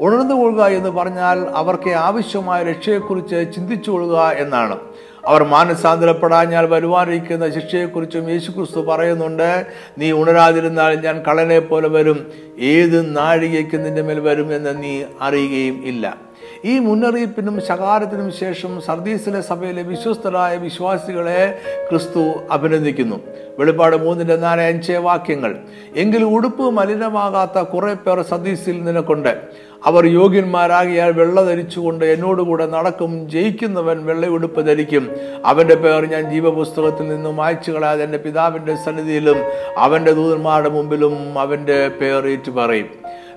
ഉണർന്നു 0.00 0.34
കൊള്ളുക 0.34 0.64
എന്ന് 0.64 0.90
പറഞ്ഞാൽ 0.90 1.46
അവർക്ക് 1.54 1.90
ആവശ്യമായ 1.90 2.62
രക്ഷയെക്കുറിച്ച് 2.62 3.54
ചിന്തിച്ചു 3.54 3.90
കൊള്ളുക 3.90 4.18
എന്നാണ്. 4.18 4.78
അവർ 5.26 5.42
മാനസാന്തരപ്പെടാഞ്ഞാൽ 5.42 6.66
വരുവാനിരിക്കുന്ന 6.66 7.50
ശിക്ഷയെക്കുറിച്ചും 7.50 8.30
യേശുക്രിസ്തു 8.30 8.80
പറയുന്നുണ്ട്. 8.80 9.66
നീ 9.98 10.12
ഉണരാതിരുന്നാൽ 10.12 11.00
ഞാൻ 11.00 11.22
കള്ളനെ 11.28 11.58
പോലെ 11.58 11.88
വരും. 11.88 12.32
ഏത് 12.58 13.16
നാഴികയ്ക്ക് 13.16 13.84
നിന്റെ 13.84 14.02
മേൽ 14.02 14.20
വരും 14.20 14.56
എന്ന് 14.56 14.82
നീ 14.82 15.02
അറിയുകയും 15.20 15.86
ഇല്ല. 15.86 16.33
ഈ 16.64 16.78
മുന്നറിയിപ്പിനും 16.78 17.60
ശകാരത്തിനും 17.60 18.32
ശേഷം 18.32 18.80
സർദീസിലെ 18.80 19.40
സഭയിലെ 19.40 19.82
വിശ്വസ്തരായ 19.82 20.56
വിശ്വാസികളെ 20.56 21.58
ക്രിസ്തു 21.90 22.32
അഭിനന്ദിക്കുന്നു. 22.50 23.16
വെളിപ്പാട് 23.58 23.96
മൂന്നിന്റെ 23.96 24.36
നാല് 24.36 24.60
അഞ്ച് 24.60 24.92
വാക്യങ്ങൾ. 24.92 25.56
എങ്കിൽ 25.96 26.24
ഉടുപ്പ് 26.24 26.62
മലിനമാകാത്ത 26.62 27.58
കുറെ 27.58 27.94
പേർ 27.94 28.22
സദീസിൽ 28.22 28.84
നിനക്കുണ്ട്. 28.84 29.36
അവർ 29.84 30.06
യോഗ്യന്മാരാകിയാൽ 30.06 31.12
വെള്ള 31.12 31.44
ധരിച്ചുകൊണ്ട് 31.44 32.04
എന്നോടുകൂടെ 32.04 32.66
നടക്കും. 32.66 33.30
ജയിക്കുന്നവൻ 33.30 34.06
വെള്ളയുടുപ്പ് 34.06 34.66
ധരിക്കും. 34.66 35.10
അവന്റെ 35.44 35.74
പേർ 35.74 36.06
ഞാൻ 36.06 36.30
ജീവപുസ്തകത്തിൽ 36.30 37.08
നിന്നും 37.08 37.36
മായ്ച്ചു 37.36 37.72
എന്റെ 38.02 38.18
പിതാവിന്റെ 38.18 38.76
സന്നിധിയിലും 38.76 39.36
അവന്റെ 39.78 40.12
ദൂതന്മാരുടെ 40.12 40.68
മുമ്പിലും 40.68 41.38
അവന്റെ 41.38 41.88
പേർ 41.88 42.28
ഏറ്റു 42.28 42.50
പറയും 42.50 42.88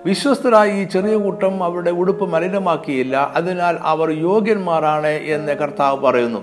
വിശ്വസ്തരായ 0.07 0.69
ഈ 0.81 0.83
ചെറിയ 0.93 1.15
കൂട്ടം 1.15 1.53
അവരുടെ 1.67 1.91
ഉടുപ്പ് 2.01 2.25
മലിനമാക്കിയില്ല. 2.33 3.15
അതിനാൽ 3.35 3.75
അവർ 3.93 4.09
യോഗ്യന്മാരാണ് 4.27 5.13
എന്ന് 5.35 5.53
കർത്താവ് 5.61 5.97
പറയുന്നു. 6.05 6.41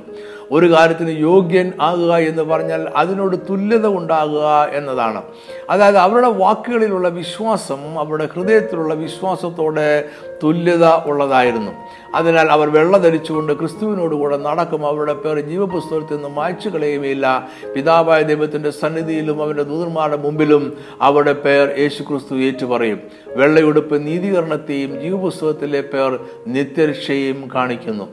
ഒരു 0.52 0.72
കാര്യത്തിന് 0.72 1.10
യോഗ്യൻ 1.10 1.72
ആകുക 1.80 2.14
എന്ന് 2.14 2.42
പറഞ്ഞാൽ 2.42 2.88
അതിനോട് 2.96 3.36
തുല്യത 3.50 3.86
ഉണ്ടാകുക 3.86 4.68
എന്നതാണ്. 4.72 5.22
അതായത് 5.70 5.96
അവരുടെ 5.96 6.28
വാക്കുകളിലുള്ള 6.28 7.08
വിശ്വാസം 7.08 7.98
അവരുടെ 7.98 8.28
ഹൃദയത്തിലുള്ള 8.34 8.94
വിശ്വാസത്തോടെ 8.94 10.04
തുല്യത 10.42 10.84
ഉള്ളതായിരുന്നു. 10.84 11.72
അതിനാൽ 12.14 12.48
അവർ 12.48 12.70
വെള്ള 12.70 12.98
ധരിച്ചുകൊണ്ട് 12.98 13.58
ക്രിസ്തുവിനോട് 13.58 14.14
കൂടെ 14.14 14.36
നടക്കും 14.36 14.86
അവരുടെ 14.86 15.14
പേർ 15.14 15.40
ജീവപുസ്തകത്തിൽ 15.40 16.14
നിന്ന് 16.14 16.28
മായ്ച്ചു 16.28 16.68
കളയുകയില്ല. 16.68 17.48
പിതാവായ 17.76 18.22
ദൈവത്തിന്റെ 18.22 18.70
സന്നിധിയിലും 18.70 19.42
അവന്റെ 19.42 19.62
ദൂതന്മാരുടെ 19.62 20.16
മുമ്പിലും 20.16 20.76
അവരുടെ 21.02 21.32
പേർ 21.32 21.74
യേശു 21.78 22.02
ക്രിസ്തു 22.02 22.34
ഏറ്റുപറയും. 22.34 23.00
വെള്ളയുടുപ്പ് 23.28 24.06
നീതീകരണത്തെയും 24.06 25.00
ജീവപുസ്തകത്തിലെ 25.00 25.80
പേർ 25.80 26.18
നിത്യരക്ഷയും 26.46 27.48
കാണിക്കുന്നു. 27.54 28.08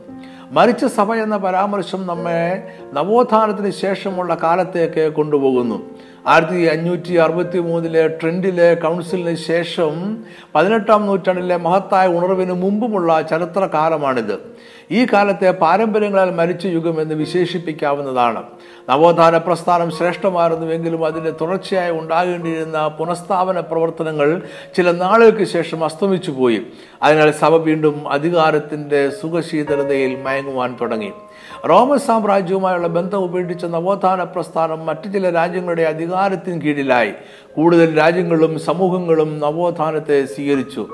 മരിച്ച 0.52 0.84
സഭ 0.84 1.14
എന്ന 1.14 1.36
പരാമർശം 1.36 2.06
നമ്മെ 2.06 2.42
നവോത്ഥാനത്തിന് 2.92 3.70
ശേഷമുള്ള 3.70 4.32
കാലത്തേക്ക് 4.42 5.12
കൊണ്ടുപോകുന്നു. 5.12 5.76
ആയിരത്തി 6.26 6.64
അഞ്ഞൂറ്റി 6.64 7.14
അറുപത്തി 7.14 7.58
മൂന്നിലെ 7.58 8.08
ട്രെൻഡിലെ 8.08 8.74
കൗൺസിലിന് 8.74 9.34
ശേഷം 9.36 9.94
പതിനെട്ടാം 10.54 11.06
നൂറ്റാണ്ടിലെ 11.06 11.56
മഹത്തായ 11.56 12.06
ഉണർവിന് 12.08 12.52
മുമ്പുമുള്ള 12.52 13.22
ചരിത്ര 13.22 13.66
കാലമാണിത് 13.66 14.34
ഈ 14.90 15.06
കാലത്തെ 15.12 15.50
പാരമ്പര്യങ്ങളാൽ 15.50 16.30
മരിച്ച 16.30 16.66
യുഗം 16.66 17.00
എന്ന് 17.00 17.14
വിശേഷിപ്പിക്കാവുന്നതാണ്. 17.14 18.42
നവോത്ഥാന 18.88 19.38
പ്രസ്ഥാനം 19.38 19.90
ശ്രേഷ്ഠമായിരുന്നുവെങ്കിലും 19.90 21.06
അതിന്റെ 21.06 21.30
തുടർച്ചയായി 21.30 21.90
ഉണ്ടാകേണ്ടിയിരുന്ന 21.90 22.88
പുനഃസ്ഥാപന 22.88 23.60
പ്രവർത്തനങ്ങൾ 23.60 24.42
ചില 24.76 24.90
നാളുകൾക്ക് 24.90 25.44
ശേഷം 25.44 25.84
അസ്തമിച്ചു 25.84 26.30
പോയി 26.30 26.60
അതിനാൽ 27.02 27.30
സഭ 27.30 27.54
വീണ്ടും 27.54 28.08
അധികാരത്തിന്റെ 28.08 29.10
സുഖശീതലതയിൽ 29.10 30.22
മയങ്ങുവാൻ 30.22 30.76
തുടങ്ങി. 30.80 31.12
റോമൻ 31.68 31.98
സാമ്രാജ്യവുമായുള്ള 31.98 32.86
ബന്ധം 32.86 33.18
ഉപേക്ഷിച്ച 33.18 33.64
നവോത്ഥാന 33.64 34.22
പ്രസ്ഥാനം 34.22 34.86
മറ്റു 34.86 35.08
ചില 35.08 35.30
രാജ്യങ്ങളുടെ 35.30 35.82
അധികാരത്തിന് 35.82 36.60
കീഴിലായി. 36.60 37.12
കൂടുതൽ 37.56 37.98
രാജ്യങ്ങളും 37.98 38.60
സമൂഹങ്ങളും 38.60 39.38
നവോത്ഥാനത്തെ 39.38 40.24
സ്വീകരിച്ചു. 40.24 40.86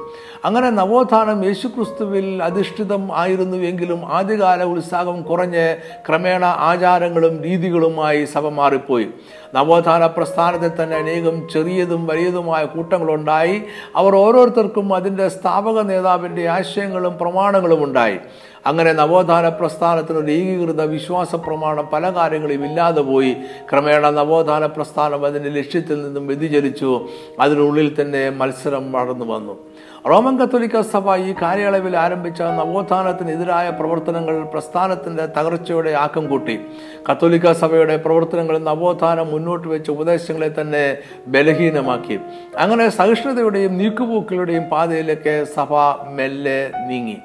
അങ്ങനെ 0.44 0.70
നവോത്ഥാനം 0.70 1.44
യേശുക്രിസ്തുവിൽ 1.44 2.42
അധിഷ്ഠിതം 2.42 3.08
ആയിരുന്നുവെങ്കിലും 3.14 4.00
ആദ്യകാല 4.12 4.64
ഉത്സാഹം 4.64 5.22
കുറഞ്ഞ് 5.22 5.76
ക്രമേണ 6.08 6.44
ആചാരങ്ങളും 6.44 7.42
രീതികളുമായി 7.42 8.24
സഭ 8.24 8.48
മാറിപ്പോയി. 8.48 9.08
നവോത്ഥാന 9.54 10.06
പ്രസ്ഥാനത്തിൽ 10.06 10.82
തന്നെ 10.82 10.96
അനേകം 10.96 11.48
ചെറിയതും 11.52 12.06
വലിയതുമായ 12.06 12.64
കൂട്ടങ്ങളുണ്ടായി. 12.64 13.62
അവർ 13.96 14.16
ഓരോരുത്തർക്കും 14.16 14.94
അതിന്റെ 14.94 15.28
സ്ഥാപക 15.28 15.80
നേതാവിന്റെ 15.80 16.48
ആശയങ്ങളും 16.48 17.18
പ്രമാണങ്ങളും 17.20 17.84
ഉണ്ടായി. 17.84 18.18
അങ്ങനെ 18.66 18.92
നവോത്ഥാന 18.92 19.48
പ്രസ്ഥാനത്തിന് 19.48 20.18
ഒരു 20.18 20.30
ഏകീകൃത 20.30 20.82
വിശ്വാസ 20.82 21.34
പ്രമാണം 21.34 21.88
പല 21.92 22.10
കാര്യങ്ങളും 22.10 22.64
ഇല്ലാതെ 22.64 23.00
പോയി. 23.00 23.36
ക്രമേണ 23.70 24.10
നവോത്ഥാന 24.10 24.66
പ്രസ്ഥാനം 24.66 25.26
അതിന്റെ 25.26 25.50
ലക്ഷ്യത്തിൽ 25.50 26.04
നിന്നും 26.04 26.26
വ്യതിചലിച്ചു. 26.26 27.08
അതിനുള്ളിൽ 27.40 27.96
തന്നെ 28.00 28.30
മത്സരം 28.30 28.92
വളർന്നു 28.92 29.24
വന്നു. 29.24 29.58
റോമൻ 30.08 30.36
കത്തോലിക്ക 30.36 30.80
സഭ 30.80 31.14
ഈ 31.14 31.34
കാലയളവിൽ 31.42 31.96
ആരംഭിച്ച 31.96 32.42
നവോത്ഥാനത്തിനെതിരായ 32.42 33.70
പ്രവർത്തനങ്ങൾ 33.70 34.44
പ്രസ്ഥാനത്തിന്റെ 34.44 35.26
തകർച്ചയുടെ 35.26 35.90
ആക്കം 35.90 36.28
കൂട്ടി. 36.28 36.60
കത്തോലിക്ക 37.10 37.52
സഭയുടെ 37.52 37.96
പ്രവർത്തനങ്ങൾ 37.96 38.58
നവോത്ഥാനം 38.58 39.26
മുന്നോട്ട് 39.26 39.68
വെച്ച 39.68 39.90
ഉപദേശങ്ങളെ 39.90 40.54
തന്നെ 40.60 40.98
ബലഹീനമാക്കി. 41.26 42.18
അങ്ങനെ 42.58 42.88
സഹിഷ്ണുതയുടെയും 42.88 43.78
നീക്കുപോക്കുകളുടെയും 43.78 44.62
പാതയിലേക്ക് 44.62 45.46
സഭ 45.54 45.74
മെല്ലെ 46.10 46.70
നീങ്ങി. 46.88 47.16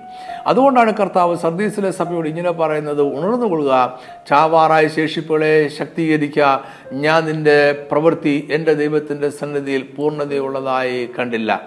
അതുകൊണ്ടാണ് 0.47 0.93
കർത്താവ് 0.97 1.37
സർദീസിലെ 1.37 1.91
സഭയോട് 1.91 2.29
ഇങ്ങനെ 2.29 2.51
പറയുന്നത് 2.51 3.01
ഉണർന്നു 3.01 3.45
കൊള്ളുക 3.45 3.99
ചാവാറായ 4.29 4.87
ശേഷിപ്പുകളെ 4.87 5.67
ശക്തീകരിക്കുക. 5.67 6.63
ഞാൻ 6.93 7.25
നിന്റെ 7.25 7.87
പ്രവൃത്തി 7.91 8.47
എന്റെ 8.51 8.73
ദൈവത്തിന്റെ 8.73 9.29
സന്നിധിയിൽ 9.29 9.81
പൂർണതയുള്ളതായി 9.81 11.09
കണ്ടില്ല. 11.19 11.61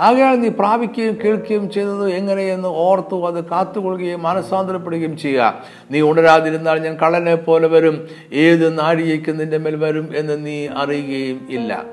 ആകയാൽ 0.00 0.40
നീ 0.40 0.48
പ്രാപിക്കുകയും 0.48 1.18
കേൾക്കുകയും 1.24 1.70
ചെയ്തത് 1.70 2.10
എങ്ങനെയെന്ന് 2.10 2.68
ഓർത്തു 2.68 3.26
അത് 3.26 3.44
കാത്തുകൊള്ളുകയും 3.44 4.22
മനസ്സാന്തരപ്പെടുകയും 4.22 5.18
ചെയ്യുക. 5.18 5.62
നീ 5.90 6.00
ഉണരാതിരുന്നാൽ 6.00 6.78
ഞാൻ 6.78 6.96
കള്ളനെ 6.96 7.34
പോലെ 7.34 7.68
വരും. 7.68 8.08
ഏത് 8.32 8.78
നാഴികയ്ക്ക് 8.78 9.40
നിന്റെ 9.40 9.58
മേൽ 9.58 9.76
വരും 9.76 10.10
എന്ന് 10.16 10.46
നീ 10.46 10.68
അറിയുകയും 10.76 11.46
ഇല്ല. 11.50 11.84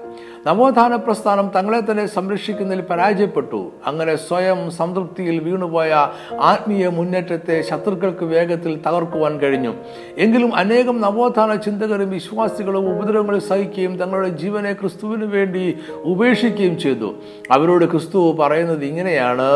നവോത്ഥാന 0.47 0.95
പ്രസ്ഥാനം 0.95 1.51
തങ്ങളെ 1.55 1.91
തന്നെ 1.91 2.05
സംരക്ഷിക്കുന്നതിൽ 2.05 2.81
പരാജയപ്പെട്ടു. 2.81 3.71
അങ്ങനെ 3.87 4.15
സ്വയം 4.15 4.71
സംതൃപ്തിയിൽ 4.71 5.39
വീണുപോയ 5.39 6.07
ആത്മീയ 6.39 6.87
മുന്നേറ്റത്തെ 6.87 7.61
ശത്രുക്കൾക്ക് 7.61 8.25
വേഗത്തിൽ 8.25 8.79
തകർക്കുവാൻ 8.87 9.39
കഴിഞ്ഞു. 9.39 9.73
എങ്കിലും 10.17 10.55
അനേകം 10.55 11.01
നവോത്ഥാന 11.01 11.55
ചിന്തകരും 11.55 12.09
വിശ്വാസികളും 12.09 12.95
ഉപദ്രവങ്ങൾ 12.95 13.39
സഹിക്കുകയും 13.39 13.97
തങ്ങളുടെ 13.97 14.29
ജീവനെ 14.29 14.73
ക്രിസ്തുവിനു 14.73 15.25
വേണ്ടി 15.25 15.77
ഉപേക്ഷിക്കുകയും 15.91 16.79
ചെയ്തു. 16.79 17.13
അവരോട് 17.51 17.85
ക്രിസ്തു 17.91 18.37
പറയുന്നത് 18.39 18.85
ഇങ്ങനെയാണ് 18.85 19.49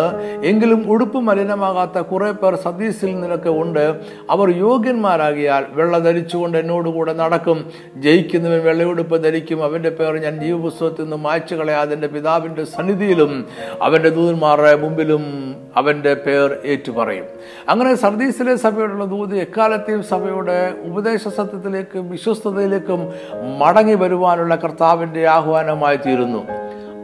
എങ്കിലും 0.43 0.91
ഉടുപ്പ് 0.91 1.17
മലിനമാകാത്ത 1.17 1.97
കുറെ 1.99 2.31
പേർ 2.31 2.55
സതീസിൽ 2.55 3.19
നിനക്ക് 3.19 3.49
ഉണ്ട്. 3.49 4.01
അവർ 4.29 4.49
യോഗ്യന്മാരാകിയാൽ 4.49 5.65
വെള്ള 5.69 5.99
ധരിച്ചുകൊണ്ട് 5.99 6.57
എന്നോടുകൂടെ 6.57 7.13
നടക്കും. 7.13 7.71
ജയിക്കുന്നവൻ 7.97 8.63
വെള്ളയുടുപ്പ് 8.63 9.23
ധരിക്കും. 9.23 9.63
അവന്റെ 9.63 9.89
പേർ 9.89 10.13
ഞാൻ 10.17 10.39
ജീവപുസ്തകം 10.39 10.71
പുസ്തകത്തിൽ 10.79 11.03
നിന്ന് 11.03 11.17
മായ്ച്ചു 11.17 11.55
കളയാതെ 11.55 11.95
പിതാവിന്റെ 11.95 12.63
സന്നിധിയിലും 12.63 13.47
അവന്റെ 13.81 14.09
ദൂതന്മാരുടെ 14.09 14.75
മുമ്പിലും 14.75 15.55
അവന്റെ 15.77 16.13
പേർ 16.13 16.57
ഏറ്റുപറയും. 16.65 17.25
അങ്ങനെ 17.69 17.95
സർദീസിലെ 17.95 18.55
സഭയോടുള്ള 18.55 19.05
ദൂത് 19.05 19.37
എക്കാലത്തെയും 19.37 20.03
സഭയുടെ 20.03 20.73
ഉപദേശ 20.85 21.27
സത്യത്തിലേക്കും 21.27 22.09
വിശ്വസ്തതയിലേക്കും 22.09 23.13
മടങ്ങി 23.59 23.93
വരുവാനുള്ള 23.93 24.55
കർത്താവിന്റെ 24.55 25.27
ആഹ്വാനമായി 25.27 25.97
തീരുന്നു. 25.97 26.47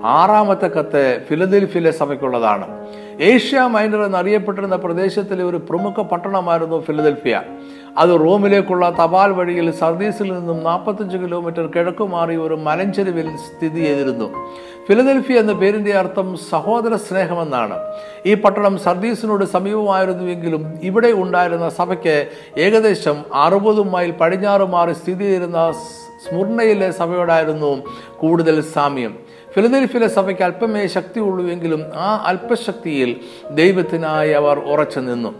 ആറാമത്തെ 0.03 0.67
കത്ത് 0.67 1.21
ഫിലദൽഫിയിലെ 1.29 1.91
സഭയ്ക്കുള്ളതാണ്. 1.91 2.87
ഏഷ്യ 3.21 3.59
മൈനർ 3.59 4.01
എന്നറിയപ്പെട്ടിരുന്ന 4.01 4.75
പ്രദേശത്തിലെ 4.75 5.43
ഒരു 5.43 5.57
പ്രമുഖ 5.57 6.01
പട്ടണമായിരുന്നു 6.01 6.81
ഫിലദൽഫിയ. 6.81 7.41
അത് 7.97 8.09
റോമിലേക്കുള്ള 8.09 8.95
തപാൽ 9.03 9.31
വഴിയിൽ 9.31 9.71
സർദീസിൽ 9.71 10.33
നിന്നും 10.33 10.63
നാൽപ്പത്തഞ്ച് 10.63 11.17
കിലോമീറ്റർ 11.17 11.67
കിഴക്കു 11.75 12.03
മാറി 12.03 12.35
ഒരു 12.35 12.53
മലഞ്ചെരുവിൽ 12.53 13.37
സ്ഥിതി 13.37 13.79
ചെയ്തിരുന്നു. 13.79 14.49
ഫിലദൽഫിയ 14.87 15.39
എന്ന 15.39 15.53
പേരിന്റെ 15.53 15.97
അർത്ഥം 15.97 16.37
സഹോദര 16.49 16.95
സ്നേഹമെന്നാണ്. 16.95 17.79
ഈ 18.25 18.33
പട്ടണം 18.33 18.77
സർദീസിനോട് 18.77 19.45
സമീപമായിരുന്നുവെങ്കിലും 19.45 20.79
ഇവിടെ 20.83 21.07
ഉണ്ടായിരുന്ന 21.07 21.69
സഭയ്ക്ക് 21.69 22.29
ഏകദേശം 22.57 23.25
അറുപത് 23.33 23.81
മൈൽ 23.81 24.11
പടിഞ്ഞാറ് 24.11 24.61
മാറി 24.61 24.93
സ്ഥിതി 24.93 25.23
ചെയ്തിരുന്ന 25.23 25.71
സ്മുർണയിലെ 26.27 26.91
സഭയോടായിരുന്നു 26.91 27.83
കൂടുതൽ 28.19 28.61
സാമ്യം. 28.61 29.19
ഫിലദൽഫിയിലെ 29.53 30.07
സഭയ്ക്ക് 30.07 30.41
അല്പമേ 30.41 30.87
ശക്തിയുള്ളൂവെങ്കിലും 30.87 31.83
ആ 31.95 32.23
അല്പശക്തിയിൽ 32.25 33.15
ദൈവത്തിനായി 33.51 34.31
അവർ 34.31 34.59
ഉറച്ചു 34.59 34.99
നിന്നു. 34.99 35.35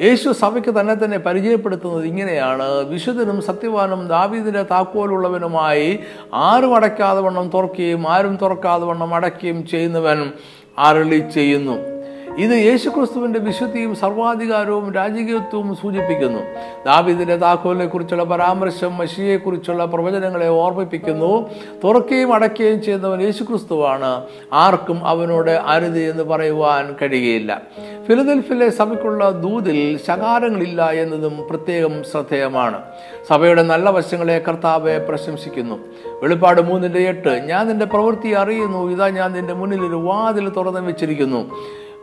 യേശു 0.00 0.30
സഭയ്ക്ക് 0.30 0.80
തന്നെ 0.80 0.94
തന്നെ 0.94 1.18
പരിചയപ്പെടുത്തുന്നത് 1.18 2.04
ഇങ്ങനെയാണ്. 2.04 2.68
വിശുദ്ധനും 2.84 3.42
സത്യവാനും 3.42 4.08
ദാവീദിന്റെ 4.08 4.62
താക്കോലുള്ളവനുമായി 4.62 6.00
ആരും 6.34 6.74
അടയ്ക്കാതെ 6.74 7.20
വണ്ണം 7.20 7.50
തുറക്കുകയും 7.54 8.08
ആരും 8.08 8.38
തുറക്കാതെ 8.42 8.84
വണ്ണം 8.84 9.14
അടയ്ക്കുകയും 9.14 9.66
ചെയ്യുന്നവൻ 9.66 10.32
അരളി 10.78 11.24
ചെയ്യുന്നു. 11.34 11.93
ഇത് 12.38 12.50
യേശുക്രിസ്തുവിന്റെ 12.50 13.40
വിശുദ്ധിയും 13.40 13.94
സർവാധികാരവും 13.94 14.92
രാജകീയത്വവും 14.92 15.76
സൂചിപ്പിക്കുന്നു. 15.76 16.40
ദാവിദിന്റെ 16.86 17.36
താക്കോലിനെ 17.36 17.86
കുറിച്ചുള്ള 17.86 18.24
പരാമർശം 18.24 18.96
മഷിയെക്കുറിച്ചുള്ള 18.96 19.84
പ്രവചനങ്ങളെ 19.84 20.48
ഓർമ്മിപ്പിക്കുന്നു. 20.48 21.50
തുറക്കുകയും 21.84 22.34
അടയ്ക്കുകയും 22.34 22.82
ചെയ്യുന്നവൻ 22.82 23.22
യേശുക്രിസ്തുവാണ്. 23.22 24.24
ആർക്കും 24.52 25.06
അവനോട് 25.06 25.50
അരുത് 25.50 25.98
എന്ന് 25.98 26.22
പറയുവാൻ 26.22 26.96
കഴിയുകയില്ല. 27.02 27.62
ഫിലദൽഫിലെ 28.06 28.68
സഭയ്ക്കുള്ള 28.68 29.30
ദൂതിൽ 29.30 30.00
ശകാരങ്ങളില്ല 30.08 30.90
എന്നതും 30.90 31.46
പ്രത്യേകം 31.50 32.04
ശ്രദ്ധേയമാണ്. 32.04 32.82
സഭയുടെ 33.28 33.62
നല്ല 33.62 33.90
വശങ്ങളെ 33.90 34.44
കർത്താവെ 34.48 34.98
പ്രശംസിക്കുന്നു. 34.98 35.78
വെളിപ്പാട് 36.22 36.60
മൂന്നിന്റെ 36.60 36.98
എട്ട് 36.98 37.28
ഞാൻ 37.28 37.68
നിന്റെ 37.68 37.86
പ്രവൃത്തി 37.86 38.28
അറിയുന്നു. 38.28 38.90
ഇതാ 38.90 39.08
ഞാൻ 39.08 39.32
നിന്റെ 39.32 39.54
മുന്നിൽ 39.54 39.80
ഒരു 39.80 39.96
വാതിൽ 39.96 40.48
തുറന്നു 40.48 40.80
വെച്ചിരിക്കുന്നു. 40.80 41.50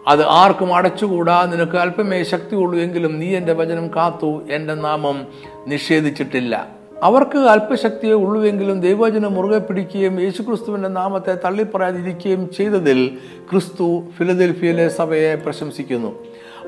അത് 0.08 0.25
ആർക്കും 0.25 0.75
അടച്ചുകൂടാ. 0.75 1.46
നിനക്ക് 1.46 1.77
അല്പമേ 1.77 2.24
ശക്തിയുള്ളൂ 2.24 2.79
എങ്കിലും 2.79 3.20
നീ 3.20 3.36
എന്റെ 3.36 3.53
വചനം 3.53 3.88
കാത്തു. 3.88 4.43
എന്റെ 4.51 4.74
നാമം 4.74 5.27
നിഷേധിച്ചിട്ടില്ല. 5.67 6.67
അവർക്ക് 7.03 7.38
അല്പശക്തിയെ 7.38 8.13
ഉള്ളുവെങ്കിലും 8.13 8.81
ദൈവവചനം 8.81 9.34
മുറുകെ 9.34 9.58
പിടിക്കുകയും 9.58 10.22
യേശുക്രിസ്തുവിന്റെ 10.22 10.89
നാമത്തെ 10.89 11.38
തള്ളിപ്പറയാതിരിക്കുകയും 11.46 12.50
ചെയ്തതിൽ 12.58 13.17
ക്രിസ്തു 13.51 14.03
ഫിലദൽഫിയയിലെ 14.17 14.88
സഭയെ 14.89 15.36
പ്രശംസിക്കുന്നു. 15.36 16.15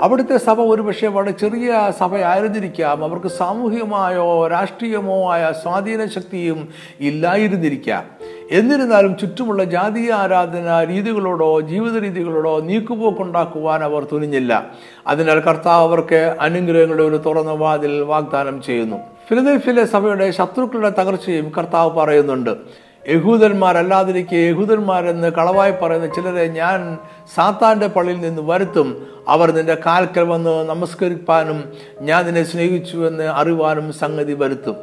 അവിടുത്തെ 0.01 0.37
സഭ 0.37 0.61
ഒരുപക്ഷെ 0.61 1.07
വളരെ 1.07 1.31
ചെറിയ 1.31 1.91
സഭയായിരുന്നിരിക്കാം. 1.99 3.03
അവർക്ക് 3.03 3.27
സാമൂഹികമായോ 3.27 4.47
രാഷ്ട്രീയമോ 4.47 5.33
ആയ 5.33 5.53
സ്വാധീന 5.63 6.05
ശക്തിയും 6.05 6.69
ഇല്ലായിരുന്നിരിക്കാം. 6.99 8.03
എന്നിരുന്നാലും 8.51 9.17
ചുറ്റുമുള്ള 9.17 9.63
ജാതീയ 9.63 10.11
ആരാധന 10.11 10.83
രീതികളോടോ 10.83 11.59
ജീവിത 11.59 11.97
രീതികളോടോ 11.97 12.59
നീക്കുപോക്കുണ്ടാക്കുവാൻ 12.59 13.83
അവർ 13.83 14.07
തുനിഞ്ഞില്ല. 14.11 14.65
അതിനാൽ 15.07 15.39
കർത്താവ് 15.39 15.83
അവർക്ക് 15.83 16.37
അനുഗ്രഹങ്ങളുടെ 16.41 17.03
ഒരു 17.03 17.17
തുറന്ന 17.17 17.51
വാതിൽ 17.51 18.01
വാഗ്ദാനം 18.01 18.61
ചെയ്യുന്നു. 18.61 18.97
ഫിലദൽഫിലെ 19.29 19.85
സഭയുടെ 19.85 20.31
ശത്രുക്കളുടെ 20.31 20.89
തകർച്ചയും 20.89 21.51
കർത്താവ് 21.57 21.91
പറയുന്നുണ്ട്. 21.91 22.82
യഹൂദന്മാരല്ലാതിരിക്കെ 23.07 24.35
യഹൂദന്മാരെന്ന് 24.35 25.27
കളവായി 25.27 25.71
പറയുന്ന 25.71 26.07
ചിലരെ 26.07 26.47
ഞാൻ 26.47 26.97
സാത്താന്റെ 27.35 27.87
പള്ളിയിൽ 27.87 28.19
നിന്ന് 28.19 28.41
വരുത്തും. 28.45 29.07
അവർ 29.27 29.51
നിന്റെ 29.51 29.77
കാൽക്കൽ 29.85 30.21
വന്ന് 30.21 30.69
നമസ്കരിപ്പാനും 30.69 31.73
ഞാൻ 32.01 32.25
നിന്നെ 32.25 32.43
സ്നേഹിച്ചുവെന്ന് 32.43 33.23
അറിവാനും 33.23 33.93
സംഗതി 33.93 34.33
വരുത്തും. 34.33 34.75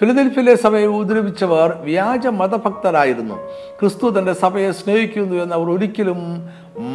ഫിലിദൽഫിലെ 0.00 0.54
സഭയെ 0.54 0.86
ഉപദ്രവിച്ചവർ 0.86 1.72
വ്യാജ 1.72 2.26
മതഭക്തരായിരുന്നു. 2.26 3.34
ക്രിസ്തു 3.80 4.18
തന്റെ 4.18 4.32
സഭയെ 4.32 4.70
സ്നേഹിക്കുന്നു 4.70 5.42
എന്ന് 5.42 5.54
അവർ 5.54 5.70
ഒരിക്കലും 5.70 6.50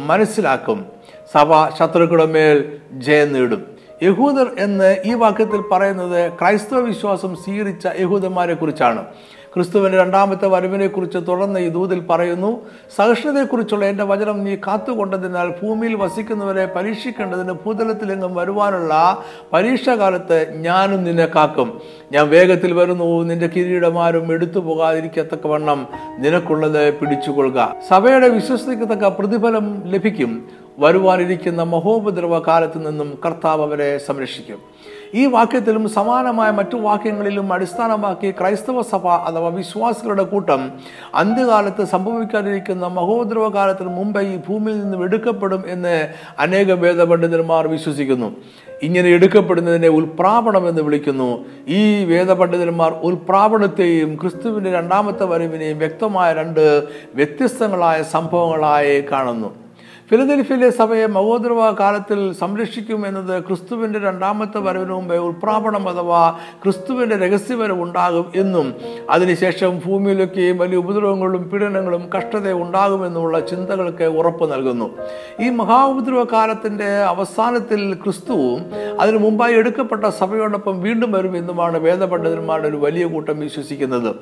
മനസ്സിലാക്കും. 0.06 0.86
സഭ 1.32 1.68
ശത്രുക്കളുടെ 1.78 2.26
മേൽ 2.26 2.78
ജയം 2.92 3.32
നേടും. 3.32 3.66
യഹൂദർ 4.02 4.50
എന്ന് 4.58 4.96
ഈ 5.04 5.14
വാക്യത്തിൽ 5.14 5.60
പറയുന്നത് 5.72 6.32
ക്രൈസ്തവ 6.32 6.80
വിശ്വാസം 6.80 7.36
സ്വീകരിച്ച 7.36 7.88
യഹൂദന്മാരെ 8.00 8.54
കുറിച്ചാണ് 8.54 9.04
ക്രിസ്തുവിന്റെ 9.54 9.98
രണ്ടാമത്തെ 9.98 10.48
വരവിനെ 10.48 10.86
കുറിച്ച് 10.86 11.18
തുടർന്ന് 11.28 11.60
ഈ 11.60 11.68
ദൂതിൽ 11.68 12.00
പറയുന്നു 12.00 12.50
സഹിഷ്ണുതയെക്കുറിച്ചുള്ള 12.96 13.84
എന്റെ 13.84 14.04
വചനം 14.04 14.44
നീ 14.44 14.56
കാത്തുകൊണ്ടതിനാൽ 14.56 15.48
ഭൂമിയിൽ 15.62 15.94
വസിക്കുന്നവരെ 15.94 16.66
പരീക്ഷിക്കേണ്ടതിന് 16.66 17.52
ഭൂതലത്തിലെങ്ങും 17.52 18.34
വരുവാനുള്ള 18.34 19.22
പരീക്ഷാകാലത്ത് 19.52 20.38
ഞാനും 20.60 21.04
നിന്നെ 21.04 21.26
കാക്കും. 21.26 21.80
ഞാൻ 22.12 22.28
വേഗത്തിൽ 22.28 22.72
വരുന്നു 22.72 23.22
നിന്റെ 23.22 23.46
കിരീടമാരും 23.46 24.32
എടുത്തു 24.32 24.58
പോകാതിരിക്കത്തക്കവണ്ണം 24.58 25.88
നിനക്കുള്ളത് 26.18 26.94
പിടിച്ചുകൊള്ളുക. 26.94 27.74
സഭയുടെ 27.88 28.28
വിശ്വസിക്കത്തക്ക 28.28 29.08
പ്രതിഫലം 29.08 29.82
ലഭിക്കും. 29.86 30.48
വരുവാനിരിക്കുന്ന 30.78 31.62
മഹോപദ്രവ 31.62 32.38
കാലത്ത് 32.38 32.86
നിന്നും 32.86 33.18
കർത്താവ് 33.26 33.62
അവരെ 33.62 33.98
സംരക്ഷിക്കും. 33.98 34.58
ഈ 35.14 35.26
വാക്യത്തിലും 35.26 35.88
സമാനമായ 35.88 36.50
മറ്റു 36.50 36.76
വാക്യങ്ങളിലും 36.76 37.52
അടിസ്ഥാനമാക്കി 37.52 38.30
ക്രൈസ്തവ 38.30 38.82
സഭ 38.82 39.08
അഥവാ 39.08 39.48
വിശ്വാസികളുടെ 39.48 40.22
കൂട്ടം 40.22 40.72
അന്ത്യകാലത്ത് 41.14 41.84
സംഭവിക്കാതിരിക്കുന്ന 41.84 42.86
മഹോദ്രവ 42.86 43.48
കാലത്തിന് 43.48 43.88
മുമ്പേ 43.88 44.20
ഈ 44.20 44.36
ഭൂമിയിൽ 44.36 44.80
നിന്നും 44.80 45.04
എടുക്കപ്പെടും 45.04 45.64
എന്ന് 45.66 46.08
അനേക 46.38 46.72
വേദപണ്ഡിതന്മാർ 46.72 47.68
വിശ്വസിക്കുന്നു. 47.68 48.36
ഇങ്ങനെ 48.82 49.08
എടുക്കപ്പെടുന്നതിനെ 49.08 49.88
ഉൽപ്രാപണം 49.88 50.68
എന്ന് 50.68 50.82
വിളിക്കുന്നു. 50.82 51.44
ഈ 51.68 52.04
വേദപണ്ഡിതന്മാർ 52.04 52.92
ഉൽപ്രാപണത്തെയും 52.92 54.18
ക്രിസ്തുവിന്റെ 54.20 54.72
രണ്ടാമത്തെ 54.72 55.24
വരവിനെയും 55.24 55.78
വ്യക്തമായ 55.78 56.32
രണ്ട് 56.32 56.82
വ്യത്യസ്തങ്ങളായ 57.14 58.02
സംഭവങ്ങളായി 58.02 59.00
കാണുന്നു. 59.12 59.59
ഫിലദൽഫിയിലെ 60.10 60.70
സഭയെ 60.70 61.06
മഹോദ്രവ 61.06 61.70
കാലത്തിൽ 61.70 62.32
സംരക്ഷിക്കും 62.32 63.06
എന്നത് 63.06 63.44
ക്രിസ്തുവിന്റെ 63.46 63.98
രണ്ടാമത്തെ 63.98 64.58
വരവിന് 64.58 64.90
മുമ്പേ 64.90 65.16
ഉൾപ്രാപണം 65.16 65.88
അഥവാ 65.88 66.22
ക്രിസ്തുവിന്റെ 66.62 67.16
രഹസ്യവരവ് 67.16 67.82
ഉണ്ടാകും 67.82 68.26
എന്നും 68.36 68.74
അതിനുശേഷം 69.10 69.82
ഭൂമിയിലൊക്കെയും 69.86 70.58
വലിയ 70.58 70.76
ഉപദ്രവങ്ങളും 70.76 71.42
പീഡനങ്ങളും 71.50 72.02
കഷ്ടത 72.16 72.52
ഉണ്ടാകുമെന്നുള്ള 72.52 73.40
ചിന്തകൾക്ക് 73.40 74.04
ഉറപ്പ് 74.04 74.52
നൽകുന്നു. 74.52 74.90
ഈ 75.40 75.50
മഹാ 75.50 75.86
ഉപദ്രവ 75.86 76.24
കാലത്തിന്റെ 76.32 76.90
അവസാനത്തിൽ 77.02 77.94
ക്രിസ്തുവും 77.94 78.60
അതിനു 79.00 79.18
മുമ്പായി 79.18 79.54
എടുക്കപ്പെട്ട 79.54 80.04
സഭയോടൊപ്പം 80.08 80.80
വീണ്ടും 80.80 81.12
വരും 81.12 81.36
എന്നുമാണ് 81.36 81.78
വേദപണ്ഡിതന്മാരുടെ 81.78 82.68
ഒരു 82.68 82.76
വലിയ 82.76 83.06
കൂട്ടം 83.06 83.38
വിശ്വസിക്കുന്നത്. 83.40 84.14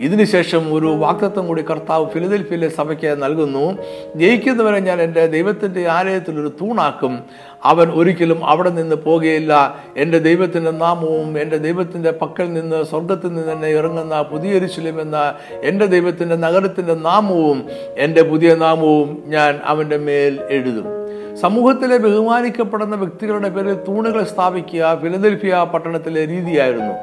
ഇതിനുശേഷം 0.00 0.74
ഒരു 0.74 0.86
വാക്തത്വം 0.86 1.46
കൂടി 1.46 1.62
കർത്താവ് 1.62 2.10
ഫിലദൽഫിയിലെ 2.10 2.68
സഭയ്ക്ക് 2.68 3.22
നൽകുന്നു. 3.22 3.78
ജയിക്കുന്നവരെ 4.16 4.78
ഞാൻ 4.78 5.02
എന്റെ 5.02 5.26
ദൈവത്തിന്റെ 5.26 5.88
ആലയത്തിൽ 5.88 6.40
ഒരു 6.40 6.52
തൂണാക്കും. 6.60 7.18
അവൻ 7.64 7.90
ഒരിക്കലും 7.90 8.46
അവിടെ 8.46 8.70
നിന്ന് 8.70 8.96
പോകുകയില്ല. 8.96 9.78
എന്റെ 9.96 10.18
ദൈവത്തിന്റെ 10.18 10.70
നാമവും 10.70 11.38
എന്റെ 11.38 11.56
ദൈവത്തിന്റെ 11.56 12.10
പക്കൽ 12.10 12.52
നിന്ന് 12.52 12.84
സ്വർഗത്തിൽ 12.84 13.28
നിന്ന് 13.28 13.52
തന്നെ 13.52 13.68
ഇറങ്ങുന്ന 13.68 14.22
പുതിയ 14.22 14.50
എരിശിലും 14.50 15.00
എന്ന 15.00 15.34
എന്റെ 15.62 15.86
ദൈവത്തിന്റെ 15.86 16.36
നഗരത്തിന്റെ 16.36 16.94
നാമവും 16.94 17.68
എന്റെ 17.96 18.22
പുതിയ 18.22 18.54
നാമവും 18.54 19.22
ഞാൻ 19.26 19.60
അവന്റെ 19.64 19.96
മേൽ 19.96 20.40
എഴുതും. 20.50 21.01
സമൂഹത്തിലെ 21.42 21.96
ബഹുമാനിക്കപ്പെടുന്ന 21.98 22.94
വ്യക്തികളുടെ 22.96 23.48
പേരിൽ 23.48 23.74
തൂണുകൾ 23.88 24.22
സ്ഥാപിക്കുക 24.32 24.98
ഫിലദൽഫിയ 25.02 25.54
പട്ടണത്തിലെ 25.72 26.22
രീതിയായിരുന്നു. 26.32 26.94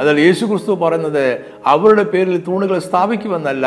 അതായത് 0.00 0.22
യേശു 0.26 0.44
ക്രിസ്തു 0.46 0.72
പറയുന്നത് 0.72 1.26
അവരുടെ 1.66 2.04
പേരിൽ 2.14 2.36
തൂണുകൾ 2.48 2.78
സ്ഥാപിക്കുമെന്നല്ല 2.78 3.66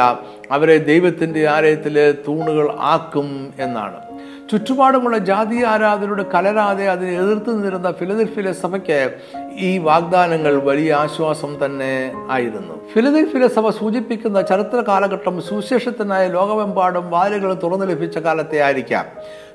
അവരെ 0.51 0.77
ദൈവത്തിന്റെ 0.91 1.47
ആലയത്തിലെ 1.55 2.05
തൂണുകൾ 2.27 2.67
ആക്കും 2.93 3.29
എന്നാണ്. 3.59 4.07
ചുറ്റുപാടുമുള്ള 4.51 5.17
ജാതി 5.17 5.63
ആരാധനയുടെ 5.63 6.23
കലരാതെ 6.23 6.89
അതിനെ 6.89 7.12
എതിർത്ത് 7.12 7.49
നിന്നിരുന്ന 7.49 7.91
ഫിലദൽഫിലെ 7.91 8.51
സഭയ്ക്ക് 8.51 9.15
ഈ 9.57 9.77
വാഗ്ദാനങ്ങൾ 9.77 10.55
വലിയ 10.55 10.93
ആശ്വാസം 10.93 11.57
തന്നെ 11.65 12.12
ആയിരുന്നു. 12.29 12.88
ഫിലദൽഫിലെ 12.93 13.47
സഭ 13.47 13.69
സൂചിപ്പിക്കുന്ന 13.69 14.41
ചരിത്ര 14.41 14.83
കാലഘട്ടം 14.88 15.41
സുവിശേഷത്തിനായി 15.41 16.29
ലോകമെമ്പാടും 16.29 17.10
വാലുകൾ 17.10 17.53
തുറന്നു 17.63 17.86
ലഭിച്ച 17.86 18.17
കാലത്തെ 18.17 18.60
ആയിരിക്കാം. 18.60 19.05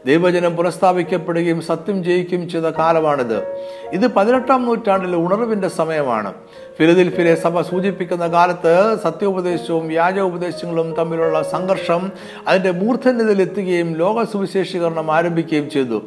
ദൈവജനം 0.07 0.57
പുനഃസ്ഥാപിക്കപ്പെടുകയും 0.57 1.61
സത്യം 1.61 2.05
ജയിക്കുകയും 2.05 2.49
ചെയ്ത 2.49 2.65
കാലമാണിത്. 2.65 3.47
ഇത് 3.93 4.15
പതിനെട്ടാം 4.15 4.65
നൂറ്റാണ്ടിലെ 4.65 5.17
ഉണർവിന്റെ 5.17 5.69
സമയമാണ്. 5.69 6.35
ഫിലദിൽഫിലെ 6.77 7.33
സഭ 7.45 7.61
സൂചിപ്പിക്കുന്ന 7.61 8.27
കാലത്ത് 8.27 8.75
സത്യോപദേശവും 9.03 9.85
വ്യാജ 9.89 10.19
ഉപദേശങ്ങളും 10.29 10.89
തമ്മിലുള്ള 10.99 11.39
സംഘർഷം 11.55 12.03
അതിന്റെ 12.49 12.71
മൂർധന്യതയിലെത്തുകയും 12.81 13.91
ലോക 14.03 14.25
സുവിശേഷീകരണം 14.33 15.09
ആരംഭിക്കുകയും 15.13 15.67
ചെയ്തു. 15.71 15.99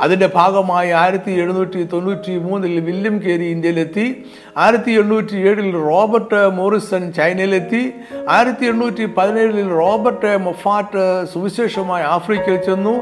അതിന്റെ 0.00 0.30
ഭാഗമായി 0.34 0.90
ആയിരത്തി 0.90 1.32
എഴുന്നൂറ്റി 1.32 1.82
തൊണ്ണൂറ്റി 1.82 2.38
മൂന്നിൽ 2.38 2.80
വില്യം 2.80 3.22
കേരി 3.22 3.44
ഇന്ത്യയിലെത്തി 3.44 4.24
ആയിരത്തി 4.56 4.92
എണ്ണൂറ്റി 4.92 5.36
ഏഴിൽ 5.48 5.72
റോബർട്ട് 5.72 6.48
മോറിസൺ 6.48 7.12
ചൈനയിലെത്തി 7.12 7.92
ആയിരത്തി 8.28 8.66
എണ്ണൂറ്റി 8.66 9.04
പതിനേഴിൽ 9.04 9.68
റോബർട്ട് 9.68 10.36
മൊഫാറ്റ് 10.36 11.02
സുവിശേഷമായി 11.32 12.04
ആഫ്രിക്കയിൽ 12.04 12.60
ചെന്നു. 12.62 12.94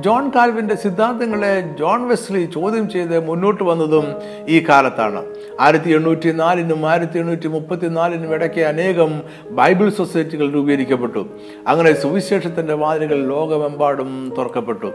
ജോൺ 0.00 0.30
കാൽവിന്റെ 0.36 0.74
സിദ്ധാന്തങ്ങളെ 0.74 1.76
ജോൺ 1.78 2.08
വെസ്ലി 2.08 2.44
ചോദ്യം 2.54 2.90
ചെയ്ത് 2.90 3.26
മുന്നോട്ട് 3.28 3.64
വന്നതും 3.64 4.06
ഈ 4.48 4.64
കാലത്താണ്. 4.68 5.22
ആയിരത്തി 5.60 5.90
എണ്ണൂറ്റി 5.90 6.32
നാലിനും 6.32 6.86
ആയിരത്തി 6.90 7.18
എണ്ണൂറ്റി 7.18 7.48
മുപ്പത്തി 7.48 7.86
നാലിനും 7.86 8.34
ഇടയ്ക്ക് 8.34 8.60
അനേകം 8.60 9.22
ബൈബിൾ 9.50 9.90
സൊസൈറ്റികൾ 9.90 10.50
രൂപീകരിക്കപ്പെട്ടു. 10.50 11.26
അങ്ങനെ 11.68 11.92
സുവിശേഷത്തിന്റെ 11.92 12.74
വാതിലുകൾ 12.74 13.26
ലോകമെമ്പാടും 13.26 14.32
തുറക്കപ്പെട്ടു. 14.38 14.92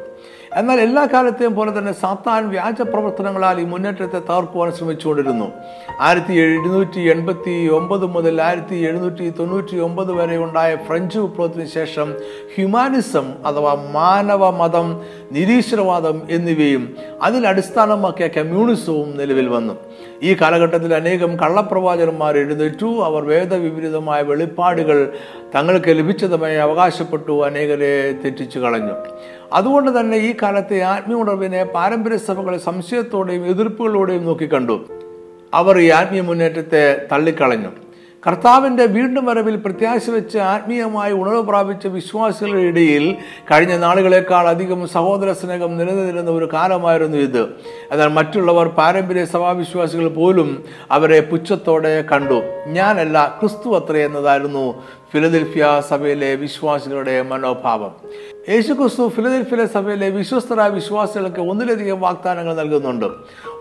എന്നാൽ 0.58 0.82
എല്ലാ 0.82 1.08
കാലത്തെയും 1.14 1.56
പോലെ 1.56 1.78
തന്നെ 1.78 1.92
സാത്താൻ 1.92 2.50
വ്യാജ 2.50 2.82
പ്രവർത്തനങ്ങളാൽ 2.82 3.62
ഈ 3.62 3.64
മുന്നേറ്റത്തെ 3.64 4.20
തകർക്കുവാൻ 4.20 4.72
ശ്രമിച്ചുകൊണ്ടിരുന്നു. 4.72 5.52
ആയിരത്തി 6.00 6.34
എഴുന്നൂറ്റി 6.34 7.00
എൺപത്തി 7.00 7.70
ഒമ്പത് 7.72 8.06
മുതൽ 8.06 8.42
ആയിരത്തി 8.42 8.76
എഴുന്നൂറ്റി 8.76 9.30
തൊണ്ണൂറ്റി 9.30 9.78
ഒമ്പത് 9.78 10.12
വരെ 10.12 10.38
ഉണ്ടായ 10.38 10.76
ഫ്രഞ്ച് 10.76 11.20
വിപ്ലവത്തിന് 11.20 11.66
ശേഷം 11.66 12.14
ഹ്യൂമാനിസം 12.56 13.34
അഥവാ 13.46 13.74
മാനവ 13.92 14.50
മതം 14.50 15.02
നിരീശ്വരവാദം 15.32 16.22
എന്നിവയും 16.30 16.98
അതിൽ 17.22 17.48
അടിസ്ഥാനമാക്കിയ 17.48 18.28
കമ്മ്യൂണിസവും 18.28 19.18
നിലവിൽ 19.18 19.48
വന്നു. 19.48 19.74
ഈ 20.24 20.34
കാലഘട്ടത്തിൽ 20.34 20.94
അനേകം 20.94 21.40
കള്ളപ്രവാചകന്മാർ 21.40 22.38
എഴുന്നേറ്റു. 22.38 22.86
അവർ 22.86 23.24
വേദവിപരീതമായ 23.26 24.22
വെളിപ്പാടുകൾ 24.22 25.14
തങ്ങൾക്ക് 25.56 25.90
ലഭിച്ചതുമായി 25.90 26.56
അവകാശപ്പെട്ടു. 26.56 27.46
അനേകരെ 27.46 28.12
തെറ്റിച്ചു 28.12 28.60
കളഞ്ഞു. 28.60 28.94
അതുകൊണ്ട് 29.54 30.00
തന്നെ 30.00 30.18
ഈ 30.18 30.36
കാലത്തെ 30.42 30.82
ആത്മീയ 30.82 31.18
ഉണർവിനെ 31.18 31.64
പാരമ്പര്യ 31.64 32.18
സഭകളെ 32.18 32.58
സംശയത്തോടെയും 32.58 33.46
എതിർപ്പുകളോടെയും 33.46 34.26
നോക്കിക്കണ്ടു 34.26 34.86
അവർ 35.54 35.80
ഈ 35.80 35.90
ആത്മീയ 35.90 36.22
മുന്നേറ്റത്തെ 36.22 37.08
തള്ളിക്കളഞ്ഞു. 37.12 37.70
കർത്താവിന്റെ 38.28 38.86
വീണ്ടും 38.86 39.26
വരവിൽ 39.26 39.56
പ്രത്യാശ 39.56 40.10
വെച്ച് 40.10 40.38
ആത്മീയമായി 40.38 41.14
ഉണർവ് 41.14 41.42
പ്രാപിച്ച 41.42 41.88
വിശ്വാസികളുടെ 41.88 42.60
ഇടയിൽ 42.60 43.18
കഴിഞ്ഞ 43.52 43.78
നാളുകളേക്കാൾ 43.78 44.48
അധികം 44.48 44.88
സഹോദര 44.88 45.32
സ്നേഹം 45.32 45.78
നിലനിന്നിരുന്ന 45.78 46.32
ഒരു 46.32 46.50
കാലമായിരുന്നു 46.54 47.18
ഇത്. 47.18 47.44
എന്നാൽ 47.92 48.08
മറ്റുള്ളവർ 48.08 48.68
പാരമ്പര്യ 48.68 49.26
സഭാവിശ്വാസികൾ 49.26 50.08
പോലും 50.08 50.64
അവരെ 50.92 51.20
പുച്ഛത്തോടെ 51.20 52.02
കണ്ടു. 52.02 52.42
ഞാനല്ല 52.68 53.38
ക്രിസ്തു 53.40 53.76
അത്ര 53.76 53.98
എന്നതായിരുന്നു 53.98 54.84
ഫിലദൽഫിയ 55.14 55.82
സഭയിലെ 55.90 56.36
വിശ്വാസികളുടെ 56.36 57.22
മനോഭാവം. 57.22 57.92
യേശുക്രിസ്തു 58.50 59.08
ഫിലദൽഫിലെ 59.08 59.66
സഭയിലെ 59.66 60.10
വിശ്വസ്തരായ 60.10 60.70
വിശ്വാസികൾക്ക് 60.70 61.40
ഒന്നിലധികം 61.40 62.02
വാഗ്ദാനങ്ങൾ 62.02 62.56
നൽകുന്നുണ്ട്. 62.56 63.06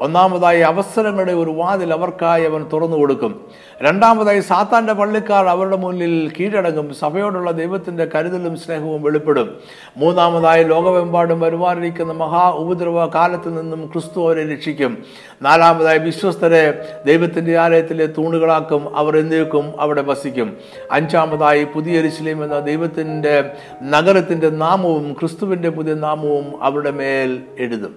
ഒന്നാമതായി 0.00 0.60
അവസരങ്ങളുടെ 0.60 1.32
ഒരു 1.32 1.50
വാതിൽ 1.50 1.92
അവർക്കായി 1.92 2.44
അവൻ 2.44 2.66
തുറന്നു 2.72 2.96
കൊടുക്കും. 2.96 3.40
രണ്ടാമതായി 3.82 4.40
സാത്താന്റെ 4.40 4.92
പള്ളിക്കാർ 4.92 5.46
അവരുടെ 5.46 5.76
മുന്നിൽ 5.76 6.32
കീഴടങ്ങും 6.40 6.94
സഭയോടുള്ള 6.94 7.50
ദൈവത്തിന്റെ 7.50 8.04
കരുതലും 8.14 8.56
സ്നേഹവും 8.56 9.02
വെളിപ്പെടും. 9.02 9.56
മൂന്നാമതായി 9.96 10.64
ലോകമെമ്പാടും 10.64 11.40
വരുവാനിരിക്കുന്ന 11.40 12.12
മഹാ 12.12 12.50
ഉപദ്രവ 12.50 13.06
കാലത്തിൽ 13.06 13.54
നിന്നും 13.54 13.90
ക്രിസ്തു 13.92 14.26
അവരെ 14.26 14.52
രക്ഷിക്കും. 14.52 15.04
നാലാമതായി 15.42 15.98
വിശ്വസ്തരെ 15.98 16.88
ദൈവത്തിന്റെ 17.06 17.58
ആലയത്തിലെ 17.58 18.06
തൂണുകളാക്കും 18.06 18.96
അവർ 18.96 19.18
എന്നേക്കും 19.18 19.80
അവിടെ 19.80 20.02
വസിക്കും. 20.02 20.56
അഞ്ചാമതായി 20.92 21.64
പുതിയ 21.64 21.98
എരിശിലേം 21.98 22.44
എന്ന 22.44 22.58
ദൈവത്തിന്റെ 22.58 23.50
നഗരത്തിന്റെ 23.82 24.50
നാമവും 24.76 25.12
ക്രിസ്തുവിന്റെ 25.12 25.68
പുതിയ 25.68 25.94
നാമവും 25.94 26.62
അവരുടെ 26.62 26.90
മേൽ 26.90 27.42
എഴുതും. 27.58 27.94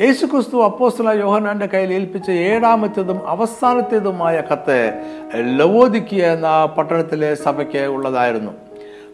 യേശു 0.00 0.26
ക്രിസ്തു 0.26 0.64
അപ്പോസ്തല 0.64 1.10
യോഹനാന്റെ 1.10 1.66
കയ്യിൽ 1.66 1.92
ഏൽപ്പിച്ച 1.92 2.30
ഏഴാമത്തേതും 2.30 3.28
അവസാനത്തേതുമായ 3.28 4.42
കത്ത് 4.52 4.92
ലവോദിക്കിയ 5.34 6.26
എന്ന 6.26 6.64
പട്ടണത്തിലെ 6.64 7.34
സഭയ്ക്ക് 7.34 7.78
ഉള്ളതായിരുന്നു. 7.78 8.52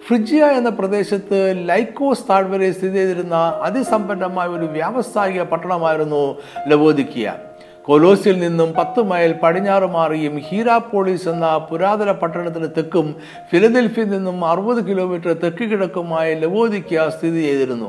ഫ്രിജിയ 0.09 0.45
എന്ന 0.45 0.69
പ്രദേശത്ത് 0.69 1.69
ലൈക്കോസ് 1.69 2.25
താഴ്വരയിൽ 2.31 2.73
സ്ഥിതി 2.73 2.93
ചെയ്തിരുന്ന 2.93 3.35
അതിസമ്പന്നമായ 3.63 4.49
ഒരു 4.49 4.67
വ്യാവസായിക 4.67 5.43
പട്ടണമായിരുന്നു 5.43 6.39
ലവോദിക്കിയ. 6.69 7.35
കൊലോസിൽ 7.87 8.39
നിന്നും 8.39 8.75
പത്ത് 8.79 9.01
മൈൽ 9.01 9.33
പടിഞ്ഞാറ് 9.43 9.83
മാറിയും 9.83 10.35
ഹീരാപോളിസ് 10.49 11.29
എന്ന 11.29 11.47
പുരാതന 11.71 12.11
പട്ടണത്തിന് 12.13 12.69
തെക്കും 12.77 13.07
ഫിലദൽഫിയിൽ 13.51 14.09
നിന്നും 14.11 14.45
അറുപത് 14.45 14.81
കിലോമീറ്റർ 14.89 15.33
തെക്ക് 15.33 15.65
കിഴക്കുമായ 15.71 16.35
ലവോദിക്ക 16.35 17.09
സ്ഥിതി 17.09 17.41
ചെയ്തിരുന്നു. 17.43 17.89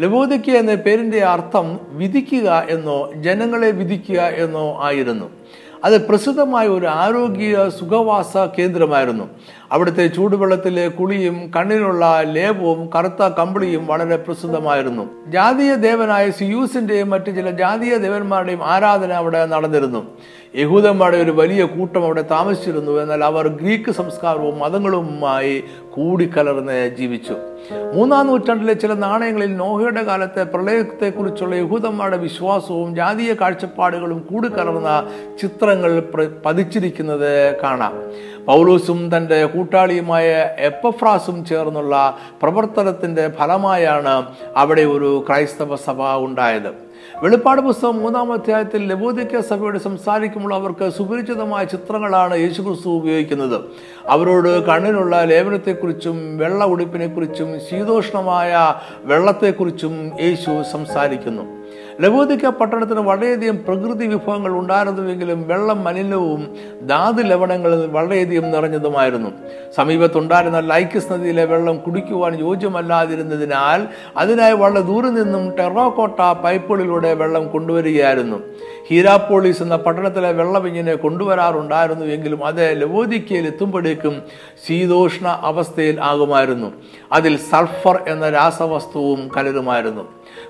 ലവോദിക്ക 0.00 0.50
എന്ന 0.50 0.74
പേരിന്റെ 0.74 1.20
അർത്ഥം 1.24 1.66
വിധിക്കുക 1.92 2.66
എന്നോ 2.70 2.98
ജനങ്ങളെ 3.14 3.70
വിധിക്കുക 3.70 4.20
എന്നോ 4.44 4.66
ആയിരുന്നു. 4.82 5.28
അത് 5.84 6.06
പ്രസിദ്ധമായ 6.08 6.66
ഒരു 6.68 6.86
ആരോഗ്യ 6.86 7.70
സുഖവാസ 7.78 8.36
കേന്ദ്രമായിരുന്നു. 8.36 9.24
അവിടുത്തെ 9.72 10.06
ചൂടുവെള്ളത്തിലെ 10.06 10.88
കുളിയും 10.88 11.52
കണ്ണിനുള്ള 11.56 12.20
ലേപവും 12.22 12.90
കറുത്ത 12.94 13.22
കമ്പിളിയും 13.38 13.86
വളരെ 13.86 14.16
പ്രസിദ്ധമായിരുന്നു. 14.16 15.04
ജാതീയ 15.28 15.74
ദേവനായ 15.74 16.30
സിയൂസിന്റെയും 16.30 17.10
മറ്റു 17.10 17.30
ചില 17.30 17.50
ജാതീയ 17.50 17.96
ദേവന്മാരുടെയും 17.96 18.64
ആരാധന 18.64 19.12
അവിടെ 19.12 19.46
നടന്നിരുന്നു. 19.46 20.02
യഹൂദന്മാരുടെ 20.56 21.22
ഒരു 21.22 21.30
വലിയ 21.30 21.64
കൂട്ടം 21.64 22.04
അവിടെ 22.04 22.22
താമസിച്ചിരുന്നു. 22.22 22.92
എന്നാൽ 23.02 23.24
അവർ 23.24 23.48
ഗ്രീക്ക് 23.48 23.90
സംസ്കാരവും 23.90 24.58
മതങ്ങളുമായി 24.58 25.64
കൂടിക്കലർന്ന് 25.90 26.96
ജീവിച്ചു. 26.96 27.34
മൂന്നാം 27.94 28.26
നൂറ്റാണ്ടിലെ 28.26 28.72
ചില 28.72 28.92
നാണയങ്ങളിൽ 28.92 29.56
നോഹയുടെ 29.56 30.02
കാലത്തെ 30.02 30.42
പ്രളയത്തെക്കുറിച്ചുള്ള 30.42 31.54
യഹൂദന്മാരുടെ 31.54 32.16
വിശ്വാസവും 32.16 32.96
ജാതീയ 32.96 33.32
കാഴ്ചപ്പാടുകളും 33.32 34.28
കൂടിക്കലർന്ന 34.30 35.10
ചിത്രങ്ങൾ 35.42 36.00
പതിച്ചിരിക്കുന്നത് 36.46 37.60
കാണാം. 37.62 37.92
പൗലൂസും 38.46 39.16
തന്റെ 39.16 39.44
കൂട്ടാളിയുമായ 39.44 40.54
എപ്പഫ്രാസും 40.58 41.44
ചേർന്നുള്ള 41.44 42.18
പ്രവർത്തനത്തിന്റെ 42.42 43.28
ഫലമായാണ് 43.28 44.26
അവിടെ 44.56 44.82
ഒരു 44.82 45.24
ക്രൈസ്തവ 45.28 45.76
സഭ 45.76 46.02
ഉണ്ടായത്. 46.02 46.83
വെളിപ്പാട് 47.24 47.60
പുസ്തകം 47.60 47.98
മൂന്നാം 48.02 48.32
അധ്യായത്തിൽ 48.32 48.80
ലബോദിക്ക 48.88 49.40
സഭയോട് 49.40 49.78
സംസാരിക്കുമ്പോൾ 49.78 50.54
അവർക്ക് 50.54 50.90
സുപരിചിതമായ 50.96 51.64
ചിത്രങ്ങളാണ് 51.64 52.34
യേശുക്രിസ്തു 52.36 52.88
ഉപയോഗിക്കുന്നത്. 52.88 53.60
അവരോട് 54.08 54.64
കണ്ണിനുള്ള 54.64 55.24
ലേപനത്തെക്കുറിച്ചും 55.24 56.38
വെള്ള 56.38 56.64
ഉടുപ്പിനെക്കുറിച്ചും 56.64 57.60
ശീതോഷ്ണമായ 57.70 58.74
വെള്ളത്തെക്കുറിച്ചും 59.04 59.94
യേശു 60.20 60.62
സംസാരിക്കുന്നു. 60.72 61.63
ലബോദിക്ക 62.00 62.46
പട്ടണത്തിന് 62.46 63.00
വളരെയധികം 63.00 63.64
പ്രകൃതി 63.64 64.06
വിഭവങ്ങൾ 64.06 64.52
ഉണ്ടായിരുന്നുവെങ്കിലും 64.52 65.48
വെള്ളം 65.48 65.84
മലിനവും 65.84 66.56
ധാതു 66.86 67.22
ലവണങ്ങളിൽ 67.22 67.86
വളരെയധികം 67.86 68.50
നിറഞ്ഞതുമായിരുന്നു. 68.50 69.30
സമീപത്തുണ്ടായിരുന്ന 69.76 70.60
ലൈക്കസ് 70.60 71.12
നദിയിലെ 71.12 71.44
വെള്ളം 71.44 71.76
കുടിക്കുവാൻ 71.76 72.38
യോജ്യമല്ലാതിരുന്നതിനാൽ 72.40 73.88
അതിനായി 74.16 74.52
വളരെ 74.52 74.80
ദൂരെ 74.80 75.10
നിന്നും 75.10 75.56
ടെറോക്കോട്ട 75.56 76.20
പൈപ്പുകളിലൂടെ 76.32 77.14
വെള്ളം 77.14 77.48
കൊണ്ടുവരികയായിരുന്നു. 77.48 78.42
ഹീരാപോളിസ് 78.90 79.62
എന്ന 79.62 79.76
പട്ടണത്തിലെ 79.76 80.32
വെള്ളം 80.32 80.68
ഇങ്ങനെ 80.68 80.94
കൊണ്ടുവരാറുണ്ടായിരുന്നു 80.94 82.06
എങ്കിലും 82.06 82.44
അത് 82.44 82.80
ലവോദിക്കയിൽ 82.80 83.46
എത്തുമ്പോഴേക്കും 83.46 84.22
ശീതോഷ്ണ 84.68 85.28
അവസ്ഥയിൽ 85.28 86.00
ആകുമായിരുന്നു. 86.00 86.72
അതിൽ 87.12 87.36
സൾഫർ 87.36 88.04
എന്ന 88.08 88.30
രാസവസ്തുവും 88.30 89.30
കലരുമായിരുന്നു. 89.36 90.04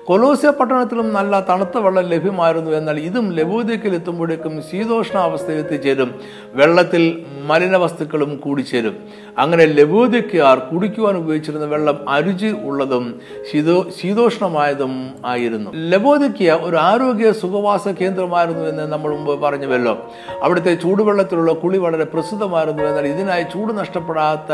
കൊലോസ്യ 0.07 0.49
പട്ടണത്തിലും 0.49 1.13
നല്ല 1.13 1.45
തണുത്ത 1.49 1.77
വെള്ളം 1.77 2.03
ലഭ്യമായിരുന്നു 2.03 2.71
എന്നാൽ 2.71 2.99
ഇതും 2.99 3.31
ലബോദിക്കൽ 3.33 3.95
എത്തുമ്പോഴേക്കും 3.95 4.63
ശീതോഷ്ണ 4.71 5.19
അവസ്ഥയിൽ 5.19 5.57
എത്തിച്ചേരും 5.57 6.15
വെള്ളത്തിൽ 6.53 7.25
മലിന 7.45 7.77
വസ്തുക്കളും 7.77 8.37
കൂടിച്ചേരും. 8.37 8.97
അങ്ങനെ 9.37 9.65
ലബോദിക്കാർ 9.65 10.59
കുടിക്കുവാൻ 10.59 11.17
ഉപയോഗിച്ചിരുന്ന 11.17 11.65
വെള്ളം 11.65 12.09
അരുചി 12.09 12.45
ഉള്ളതും 12.45 13.21
ശീതോ 13.51 13.85
ശീതോഷ്ണമായതും 14.01 15.15
ആയിരുന്നു. 15.25 15.71
ലബോദിക്കിയ 15.75 16.51
ഒരു 16.61 16.75
ആരോഗ്യ 16.75 17.31
സുഖവാസ 17.31 17.87
കേന്ദ്രമായിരുന്നു 17.87 18.61
എന്ന് 18.61 18.83
നമ്മൾ 18.83 19.15
മുമ്പ് 19.15 19.41
പറഞ്ഞുവല്ലോ. 19.41 20.11
അവിടുത്തെ 20.43 20.75
ചൂടുവെള്ളത്തിലുള്ള 20.75 21.51
കുളി 21.51 21.77
വളരെ 21.77 22.03
പ്രസിദ്ധമായിരുന്നു 22.03 22.83
എന്നാൽ 22.83 23.07
ഇതിനായി 23.07 23.43
ചൂട് 23.43 23.77
നഷ്ടപ്പെടാത്ത 23.77 24.53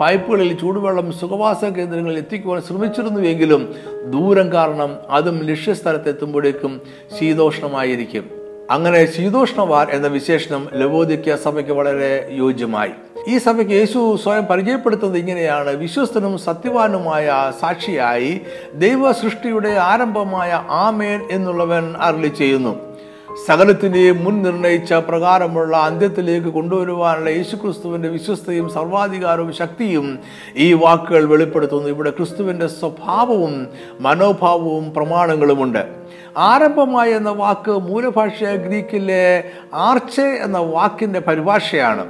പൈപ്പുകളിൽ 0.00 0.60
ചൂടുവെള്ളം 0.60 1.12
സുഖവാസ 1.12 1.64
കേന്ദ്രങ്ങളിൽ 1.64 2.18
എത്തിക്കുവാൻ 2.18 2.62
ശ്രമിച്ചിരുന്നുവെങ്കിലും 2.62 3.74
ദൂരം 4.10 4.52
കാരണം 4.52 4.91
അതും 5.10 5.44
ലക്ഷ്യസ്ഥലത്തെത്തുമ്പോഴേക്കും 5.44 6.80
ശീതോഷ്ണമായിരിക്കും. 7.20 8.30
അങ്ങനെ 8.70 9.12
ശീതോഷ്ണവാർ 9.12 9.90
എന്ന 9.90 10.06
വിശേഷണം 10.06 10.68
ലവോദിക്ക 10.74 11.34
സഭയ്ക്ക് 11.34 11.72
വളരെ 11.72 12.28
യോജ്യമായി. 12.30 12.90
ഈ 13.28 13.38
സഭയ്ക്ക് 13.38 13.72
യേശു 13.72 14.18
സ്വയം 14.22 14.44
പരിചയപ്പെടുത്തുന്നത് 14.44 15.18
ഇങ്ങനെയാണ്. 15.18 15.70
വിശ്വസ്തനും 15.70 16.38
സത്യവാനുമായ 16.38 17.52
സാക്ഷിയായി 17.60 18.40
ദൈവ 18.74 19.12
സൃഷ്ടിയുടെ 19.12 19.68
ആരംഭമായ 19.68 20.64
ആമേൻ 20.68 21.28
എന്നുള്ളവൻ 21.30 21.96
അരളി 21.96 22.28
ചെയ്യുന്നു. 22.28 22.91
സകലത്തിനെയും 23.46 24.24
മുൻ 24.24 24.42
നിർണയിച്ച 24.42 24.92
പ്രകാരമുള്ള 24.92 25.76
അന്ത്യത്തിലേക്ക് 25.76 26.48
കൊണ്ടുവരുവാനുള്ള 26.48 27.30
യേശുക്രിസ്തുവിന്റെ 27.30 28.08
വിശ്വസ്തയും 28.08 28.68
സർവാധികാരവും 28.68 29.52
ശക്തിയും 29.52 30.18
ഈ 30.56 30.72
വാക്കുകൾ 30.72 31.24
വെളിപ്പെടുത്തുന്നു. 31.24 31.88
ഇവിടെ 31.88 32.10
ക്രിസ്തുവിന്റെ 32.10 32.66
സ്വഭാവവും 32.66 33.68
മനോഭാവവും 34.00 34.94
പ്രമാണങ്ങളുമുണ്ട്. 34.94 35.86
ആരംഭമായ 36.36 37.10
എന്ന 37.10 37.30
വാക്ക് 37.30 37.70
മൂലഭാഷ 37.70 38.44
ഗ്രീക്കിലെ 38.44 39.44
ആർച്ചെ 39.74 40.28
എന്ന 40.42 40.58
വാക്കിന്റെ 40.58 41.20
പരിഭാഷയാണ്. 41.20 42.06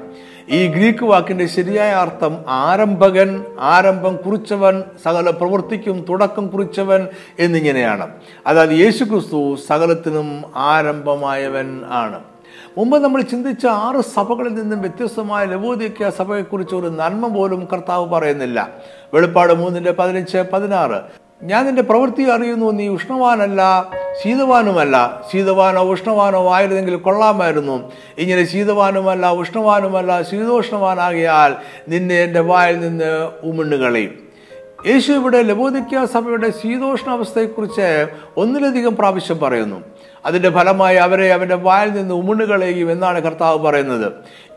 ഈ 0.49 0.67
ഗ്രീക്ക് 0.67 1.05
വാക്കിന്റെ 1.05 1.47
ശരിയായ 1.47 1.91
അർത്ഥം 1.93 2.45
ആരംഭകൻ 2.49 3.45
ആരംഭം 3.61 4.17
കുറിച്ചവൻ 4.17 4.83
സകല 5.05 5.31
പ്രവൃത്തിക്കും 5.31 6.07
തുടക്കം 6.09 6.49
കുറിച്ചവൻ 6.49 7.09
എന്നിങ്ങനെയാണ്. 7.39 8.09
അതായത് 8.47 8.71
യേശു 8.71 9.05
ക്രിസ്തു 9.05 9.57
സകലത്തിനും 9.69 10.43
ആരംഭമായവൻ 10.57 11.81
ആണ്. 11.91 12.21
മുമ്പ് 12.79 12.99
നമ്മൾ 12.99 13.23
ചിന്തിച്ച 13.23 13.67
ആറ് 13.67 14.01
സഭകളിൽ 14.01 14.55
നിന്നും 14.55 14.81
വ്യത്യസ്തമായ 14.81 15.45
ലവോദിക്ക 15.45 16.09
സഭയെക്കുറിച്ച് 16.09 16.75
ഒരു 16.75 16.89
നന്മ 16.89 17.29
പോലും 17.29 17.69
കർത്താവ് 17.73 18.09
പറയുന്നില്ല. 18.09 18.69
വെളിപ്പാട് 19.15 19.53
മൂന്നിന്റെ 19.53 19.93
പതിനഞ്ച് 19.93 20.39
പതിനാറ്. 20.53 21.22
ഞാൻ 21.43 21.67
നിന്റെ 21.67 21.83
പ്രവൃത്തി 21.83 22.23
അറിയുന്നു 22.23 22.71
നീ 22.71 22.89
ഉഷ്ണവാനല്ല 22.89 23.91
ശീതവാനുമല്ല. 24.23 25.23
ശീതവാനോ 25.33 25.83
ഉഷ്ണവാനോ 25.83 26.53
ആയിരുന്നെങ്കിൽ 26.53 26.95
കൊള്ളാമായിരുന്നു. 26.97 27.93
ഇങ്ങനെ 28.19 28.45
ശീതവാനുമല്ല 28.45 29.33
ഉഷ്ണവാനുമല്ല 29.33 30.23
ശീതോഷ്ണവാനാകിയാൽ 30.23 31.57
നിന്നെ 31.89 32.23
എന്റെ 32.23 32.41
വായിൽ 32.41 32.81
നിന്ന് 32.81 33.29
ഉമിണ്ണുകളയും 33.43 34.23
യേശു 34.87 35.13
ഇവിടെ 35.13 35.43
ലബോദിക്ക 35.43 36.05
സഭയുടെ 36.05 36.51
ശീതോഷ്ണാവസ്ഥയെക്കുറിച്ച് 36.51 38.07
ഒന്നിലധികം 38.37 38.97
പ്രാവശ്യം 38.97 39.39
പറയുന്നു. 39.41 39.92
അതിന്റെ 40.27 40.51
ഫലമായി 40.51 40.97
അവരെ 40.97 41.33
അവന്റെ 41.33 41.55
വായിൽ 41.55 41.93
നിന്ന് 41.93 42.15
ഉമിണുകളെയും 42.15 42.93
എന്നാണ് 42.93 43.21
കർത്താവ് 43.21 43.59
പറയുന്നത്. 43.59 44.13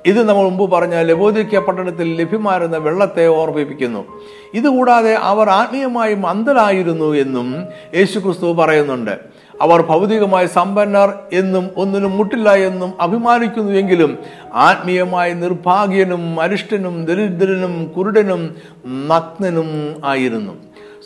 ഇത് 0.06 0.24
നമ്മൾ 0.24 0.44
മുമ്പ് 0.44 0.72
പറഞ്ഞ 0.72 0.96
ലബോദിക്ക 1.02 1.60
പട്ടണത്തിൽ 1.60 2.16
ലഭ്യമായിരുന്ന 2.16 2.78
വെള്ളത്തെ 2.78 3.28
ഓർമ്മിപ്പിക്കുന്നു. 3.28 4.06
ഇതുകൂടാതെ 4.54 5.14
അവർ 5.16 5.50
ആത്മീയമായി 5.50 6.14
മന്ദരായിരുന്നു 6.16 7.16
എന്നും 7.16 7.64
യേശു 7.96 8.20
ക്രിസ്തു 8.20 8.54
പറയുന്നുണ്ട്. 8.54 9.20
അവർ 9.62 9.82
ഭൗതികമായി 9.82 10.46
സമ്പന്നർ 10.46 11.14
എന്നും 11.34 11.70
ഒന്നിനും 11.78 12.18
മുട്ടില്ല 12.18 12.54
എന്നും 12.54 12.94
അഭിമാനിക്കുന്നുവെങ്കിലും 13.02 14.18
ആത്മീയമായി 14.54 15.34
നിർഭാഗ്യനും 15.34 16.42
അരിഷ്ടനും 16.42 17.06
ദരിദ്രനും 17.06 17.94
കുരുടനും 17.98 18.56
നഗ്നനും 18.86 20.02
ആയിരുന്നു. 20.06 20.54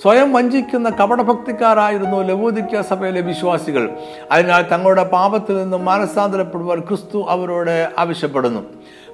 സ്വയം 0.01 0.33
വഞ്ചിക്കുന്ന 0.33 0.89
കപടഭക്തിക്കാരായിരുന്നു 0.89 2.23
ലവോദിക്ക 2.23 2.81
സഭയിലെ 2.81 3.21
വിശ്വാസികൾ. 3.21 3.89
അതിനാൽ 4.31 4.61
തങ്ങളുടെ 4.71 5.03
പാപത്തിൽ 5.03 5.57
നിന്നും 5.57 5.85
മാനസാന്തരപ്പെടുവാൻ 5.85 6.79
ക്രിസ്തു 6.79 7.25
അവരോട് 7.29 7.89
ആവശ്യപ്പെടുന്നു. 7.97 8.61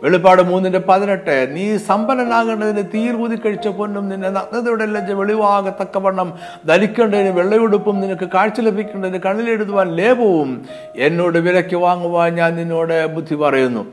വെളിപ്പാട് 0.03 0.41
മൂന്നിന്റെ 0.41 0.79
പതിനെട്ട് 0.79 1.47
നീ 1.55 1.77
സമ്പന്നനാകേണ്ടതിന് 1.77 2.83
ഊതി 2.95 3.21
ഊതിക്കഴിച്ച 3.21 3.67
പൊന്നും 3.67 4.09
നിന്നെ 4.09 4.29
നഗ്നതയുടെ 4.29 4.85
ലജ്ജ 4.85 5.11
വെളിവാകത്തക്കവണ്ണം 5.11 6.33
ധരിക്കേണ്ടതിന് 6.67 7.29
വെള്ളയുടുപ്പും 7.29 8.01
നിനക്ക് 8.01 8.29
കാഴ്ച 8.33 8.59
ലഭിക്കേണ്ടതിന് 8.59 9.17
കണ്ണിലെഴുതുവാൻ 9.17 9.95
ലേപവും 9.95 10.65
എന്നോട് 10.95 11.37
വിലയ്ക്ക് 11.37 11.75
വാങ്ങുവാൻ 11.75 12.35
ഞാൻ 12.35 12.55
നിന്നോട് 12.55 13.05
ബുദ്ധി 13.05 13.35
പറയുന്നു. 13.35 13.85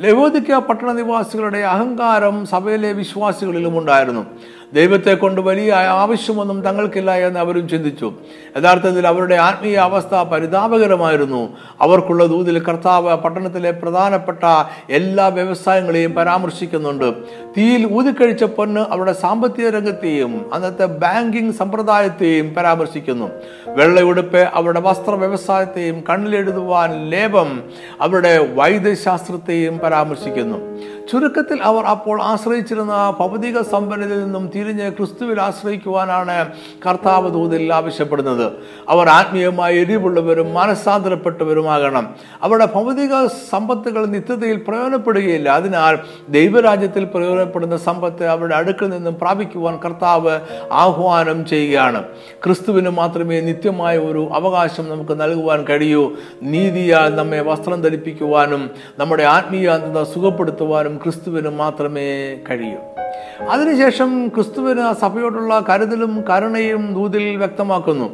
ലവോദിക്ക 0.00 0.58
പട്ടണ 0.58 0.92
നിവാസികളുടെ 0.92 1.58
അഹങ്കാരം 1.58 2.46
സഭയിലെ 2.46 2.92
വിശ്വാസികളിലും 2.92 3.78
ഉണ്ടായിരുന്നു. 3.78 4.26
ദൈവത്തെ 4.74 5.14
കൊണ്ട് 5.14 5.40
വലിയ 5.40 5.72
ആവശ്യമൊന്നും 5.74 6.62
തങ്ങൾക്കില്ല 6.62 7.10
എന്ന് 7.10 7.40
അവരും 7.40 7.68
ചിന്തിച്ചു. 7.68 8.12
യഥാർത്ഥത്തിൽ 8.56 9.06
അവരുടെ 9.06 9.34
ആത്മീയ 9.34 9.76
അവസ്ഥ 9.76 10.14
പരിതാപകരമായിരുന്നു. 10.14 11.56
അവർക്കുള്ള 11.80 12.26
ദൂതിൽ 12.26 12.58
കർത്താവ് 12.58 13.16
പട്ടണത്തിലെ 13.16 13.70
പ്രധാനപ്പെട്ട 13.70 14.44
എല്ലാ 14.90 15.26
വ്യവസായങ്ങളെയും 15.26 16.14
പരാമർശിക്കുന്നുണ്ട്. 16.14 17.14
തീയിൽ 17.58 17.92
ഊതിക്കഴിച്ച 17.92 18.44
പൊന്ന് 18.44 18.80
അവരുടെ 18.80 19.12
സാമ്പത്തിക 19.12 19.68
രംഗത്തെയും 19.68 20.54
അന്നത്തെ 20.54 20.84
ബാങ്കിംഗ് 20.84 21.54
സമ്പ്രദായത്തെയും 21.54 22.54
പരാമർശിക്കുന്നു. 22.54 23.30
വെള്ളയുടുപ്പ് 23.68 24.38
അവരുടെ 24.38 24.80
വസ്ത്ര 24.80 25.10
വ്യവസായത്തെയും 25.10 26.04
കണ്ണിലെഴുതുവാൻ 26.10 27.10
ലേപം 27.10 27.62
അവരുടെ 28.00 28.48
വൈദ്യശാസ്ത്രത്തെയും 28.54 29.78
പരാമർശിക്കുന്നു. 29.78 30.58
ചുരുക്കത്തിൽ 31.08 31.62
അവർ 31.62 31.84
അപ്പോൾ 31.84 32.22
ആശ്രയിച്ചിരുന്ന 32.22 33.14
ഭൗതിക 33.18 33.60
സമ്പന്നതയിൽ 33.60 34.24
നിന്നും 34.24 34.50
തിരിഞ്ഞ് 34.54 34.92
ക്രിസ്തുവിൽ 34.92 35.40
ആശ്രയിക്കുവാനാണ് 35.40 36.52
കർത്താവ് 36.86 37.34
തോതിൽ 37.34 37.74
ആവശ്യപ്പെടുന്നത്. 37.74 38.52
അവർ 38.88 39.08
ആത്മീയമായി 39.08 39.78
എരിവുള്ളവരും 39.78 40.54
മനസ്സാന്തരപ്പെട്ടവരുമാകണം. 40.54 42.14
അവരുടെ 42.42 42.68
ഭൗതിക 42.74 43.26
സമ്പത്തുകൾ 43.26 44.06
നിത്യതയിൽ 44.06 44.56
പ്രയോജനപ്പെടുകയില്ല. 44.56 45.48
അതിനാൽ 45.48 45.98
ദൈവരാജ്യത്തിൽ 46.28 47.04
പ്രയോജനപ്പെടുന്ന 47.04 47.76
സമ്പത്ത് 47.76 48.26
അവരുടെ 48.26 48.56
അടുക്കിൽ 48.56 48.88
നിന്നും 48.88 49.14
പ്രാപിക്കുവാൻ 49.14 49.78
കർത്താവ് 49.84 50.40
ആഹ്വാനം 50.72 51.46
ചെയ്യുകയാണ്. 51.46 52.04
ക്രിസ്തുവിന് 52.44 52.88
മാത്രമേ 52.88 53.40
നിത്യമായ 53.40 53.98
ഒരു 53.98 54.30
അവകാശം 54.32 54.88
നമുക്ക് 54.88 55.20
നൽകുവാൻ 55.20 55.64
കഴിയൂ. 55.64 56.12
നീതിയാൽ 56.42 57.16
നമ്മെ 57.16 57.40
വസ്ത്രം 57.40 57.82
ധരിപ്പിക്കുവാനും 57.82 58.70
നമ്മുടെ 58.98 59.22
ആത്മീയാന്തത 59.22 60.02
സുഖപ്പെടുത്തുവാനും 60.02 60.99
ക്രിസ്തുവിന് 61.04 61.48
മാത്രമേ 61.48 62.36
കഴിയൂ. 62.50 62.78
അതിനുശേഷം 63.50 64.28
ക്രിസ്തുവിന് 64.28 64.94
സഭയോടുള്ള 65.00 65.64
കരുതലും 65.70 66.24
കരുണയും 66.30 66.94
ദൂതിൽ 66.94 67.36
വ്യക്തമാക്കുന്നു. 67.36 68.10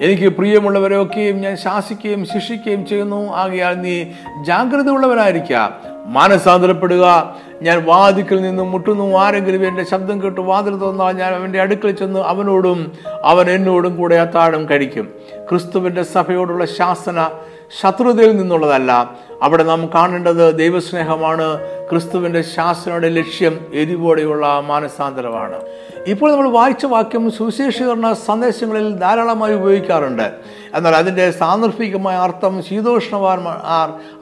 എനിക്ക് 0.00 0.28
പ്രിയമുള്ളവരെയൊക്കെയും 0.28 1.40
ഞാൻ 1.40 1.56
ശാസിക്കുകയും 1.56 2.26
ശിക്ഷിക്കുകയും 2.26 2.86
ചെയ്യുന്നു. 2.86 3.32
ആകയാൽ 3.32 3.74
നീ 3.74 4.04
ജാഗ്രത 4.44 4.88
ഉള്ളവരായിരിക്കുക 4.88 5.80
മാനസാന്തരപ്പെടുക. 6.06 7.36
ഞാൻ 7.62 7.84
വാതിക്കൽ 7.84 8.42
നിന്നും 8.42 8.70
മുട്ടുന്നു. 8.70 9.18
ആരെങ്കിലും 9.18 9.68
എന്റെ 9.68 9.84
ശബ്ദം 9.84 10.22
കേട്ട് 10.22 10.40
വാതിൽ 10.40 10.76
തോന്നാൽ 10.76 11.12
ഞാൻ 11.12 11.34
അവന്റെ 11.34 11.60
അടുക്കൽ 11.60 11.90
ചെന്ന് 11.90 12.20
അവനോടും 12.20 12.92
അവൻ 13.24 13.50
എന്നോടും 13.50 13.96
കൂടെ 13.96 14.16
അത്താഴം 14.16 14.68
കഴിക്കും. 14.70 15.08
ക്രിസ്തുവിന്റെ 15.50 16.02
സഭയോടുള്ള 16.02 16.64
ശാസന 16.64 17.28
ശത്രുതയിൽ 17.82 18.36
നിന്നുള്ളതല്ല. 18.36 19.16
അവിടെ 19.42 19.64
നാം 19.64 19.90
കാണേണ്ടത് 19.94 20.58
ദൈവസ്നേഹമാണ്. 20.58 21.58
ക്രിസ്തുവിന്റെ 21.90 22.42
ശാസ്ത്രയുടെ 22.42 23.08
ലക്ഷ്യം 23.08 23.66
എരിവോടെയുള്ള 23.74 24.60
മാനസാന്തരമാണ്. 24.60 25.60
ഇപ്പോൾ 26.06 26.32
നമ്മൾ 26.32 26.50
വായിച്ച 26.50 26.86
വാക്യം 26.86 27.30
സുവിശേഷീകരണ 27.30 28.12
സന്ദേശങ്ങളിൽ 28.12 28.96
ധാരാളമായി 28.96 29.54
ഉപയോഗിക്കാറുണ്ട്. 29.54 30.32
എന്നാൽ 30.74 30.96
അതിന്റെ 30.96 31.30
സാന്ദർഭികമായ 31.30 32.16
അർത്ഥം 32.16 32.62
ശീതോഷ്ണവാൻ 32.62 33.44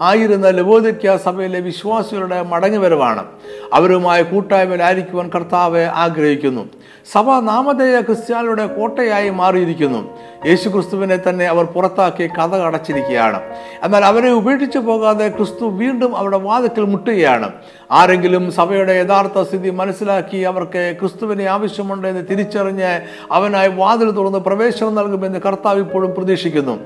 ആയിരുന്ന 0.00 0.50
ലബോദിക്യ 0.50 1.18
സഭയിലെ 1.24 1.60
വിശ്വാസികളുടെ 1.60 2.42
മടങ്ങിവരവാണ്. 2.42 3.24
അവരുമായി 3.72 4.22
കൂട്ടായ്മയിലായിരിക്കുവാൻ 4.22 5.30
കർത്താവ് 5.34 5.84
ആഗ്രഹിക്കുന്നു. 5.84 6.68
സഭ 7.12 7.30
നാമധേയ 7.40 8.00
ക്രിസ്ത്യാനിയുടെ 8.00 8.66
കോട്ടയായി 8.66 9.30
മാറിയിരിക്കുന്നു. 9.30 10.18
യേശു 10.46 10.68
ക്രിസ്തുവിനെ 10.68 11.18
തന്നെ 11.28 11.46
അവർ 11.46 11.64
പുറത്താക്കി 11.64 12.26
കഥ 12.26 12.54
അടച്ചിരിക്കുകയാണ് 12.54 13.40
എന്നാൽ 13.82 14.04
അവരെ 14.04 14.30
ഉപേക്ഷിച്ചു 14.30 14.78
പോകാതെ 15.04 15.28
ക്രിസ്തു 15.28 15.64
വീണ്ടും 15.64 16.16
അവരുടെ 16.16 16.36
വാദത്തിൽ 16.36 16.84
മുട്ടുകയാണ്. 16.84 17.52
ആരെങ്കിലും 17.92 18.52
സഭയുടെ 18.52 18.92
യഥാർത്ഥ 18.92 19.42
സ്ഥിതി 19.42 19.70
മനസ്സിലാക്കി 19.70 20.36
അവർക്ക് 20.36 20.94
ക്രിസ്തുവിനെ 21.00 21.44
ആവശ്യമുണ്ട് 21.44 22.08
എന്ന് 22.08 22.22
തിരിച്ചറിഞ്ഞ് 22.30 23.00
അവനായി 23.32 23.68
വാതിൽ 23.68 24.10
തുറന്ന് 24.10 24.38
പ്രവേശനം 24.38 24.94
നൽകുമെന്ന് 24.94 25.38
കർത്താവ് 25.46 25.80
ഇപ്പോഴും 25.80 26.14
പ്രതീക്ഷിക്കുന്നു. 26.14 26.78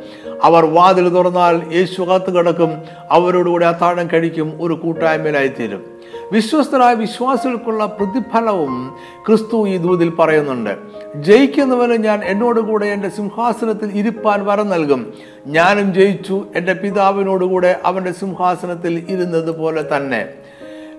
അവർ 0.45 0.65
വാതിൽ 0.65 1.09
തുറന്നാൽ 1.09 1.63
യേശു 1.73 2.03
കാത്തു 2.03 2.31
കിടക്കും 2.31 2.83
അവരോടുകൂടി 3.11 3.65
അത്താഴം 3.65 4.09
കഴിക്കും. 4.13 4.59
ഒരു 4.61 4.75
കൂട്ടായ്മയിലായിത്തീരും. 4.75 5.98
വിശ്വസ്തരായ 6.33 6.95
വിശ്വാസികൾക്കുള്ള 6.95 7.87
പ്രതിഫലവും 7.87 8.97
ക്രിസ്തു 9.27 9.69
ഈ 9.69 9.77
ദൂതിൽ 9.77 10.11
പറയുന്നുണ്ട്. 10.11 10.79
ജയിക്കുന്നവന് 11.15 11.93
ഞാൻ 11.93 12.25
എന്നോടുകൂടെ 12.25 12.87
എന്റെ 12.87 13.09
സിംഹാസനത്തിൽ 13.09 13.91
ഇരുപ്പാൻ 13.93 14.47
വരം 14.47 14.69
നൽകും. 14.69 15.13
ഞാനും 15.47 15.95
ജയിച്ചു 15.95 16.47
എന്റെ 16.57 16.73
പിതാവിനോടുകൂടെ 16.73 17.81
അവന്റെ 17.85 18.13
സിംഹാസനത്തിൽ 18.13 19.07
ഇരുന്നത് 19.09 19.59
പോലെ 19.59 19.97
തന്നെ. 19.97 20.29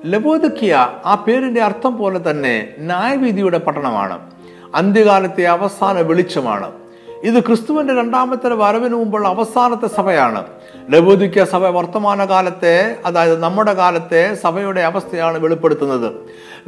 ലബോദക്കിയ 0.06 0.88
ആ 1.06 1.16
പേരിന്റെ 1.28 1.62
അർത്ഥം 1.62 1.98
പോലെ 1.98 2.32
തന്നെ 2.32 2.70
ന്യായവിധിയുടെ 2.80 3.58
പട്ടണമാണ് 3.58 4.20
അന്ത്യകാലത്തെ 4.76 5.44
അവസാന 5.44 6.02
വെളിച്ചമാണ്. 6.02 6.72
ഇത് 7.24 7.40
ക്രിസ്തുവിന്റെ 7.40 7.94
രണ്ടാമത്തെ 7.94 8.50
വരവിന് 8.50 8.96
മുമ്പുള്ള 8.96 9.28
അവസാനത്തെ 9.28 9.88
സഭയാണ്. 9.88 10.44
ലബോദിക്ക 10.90 11.44
സഭ 11.44 11.66
വർത്തമാനകാലത്തെ 11.66 12.98
അതായത് 13.06 13.40
നമ്മുടെ 13.40 13.74
കാലത്തെ 13.74 14.36
സഭയുടെ 14.36 14.82
അവസ്ഥയാണ് 14.82 15.38
വെളിപ്പെടുത്തുന്നത്. 15.38 16.14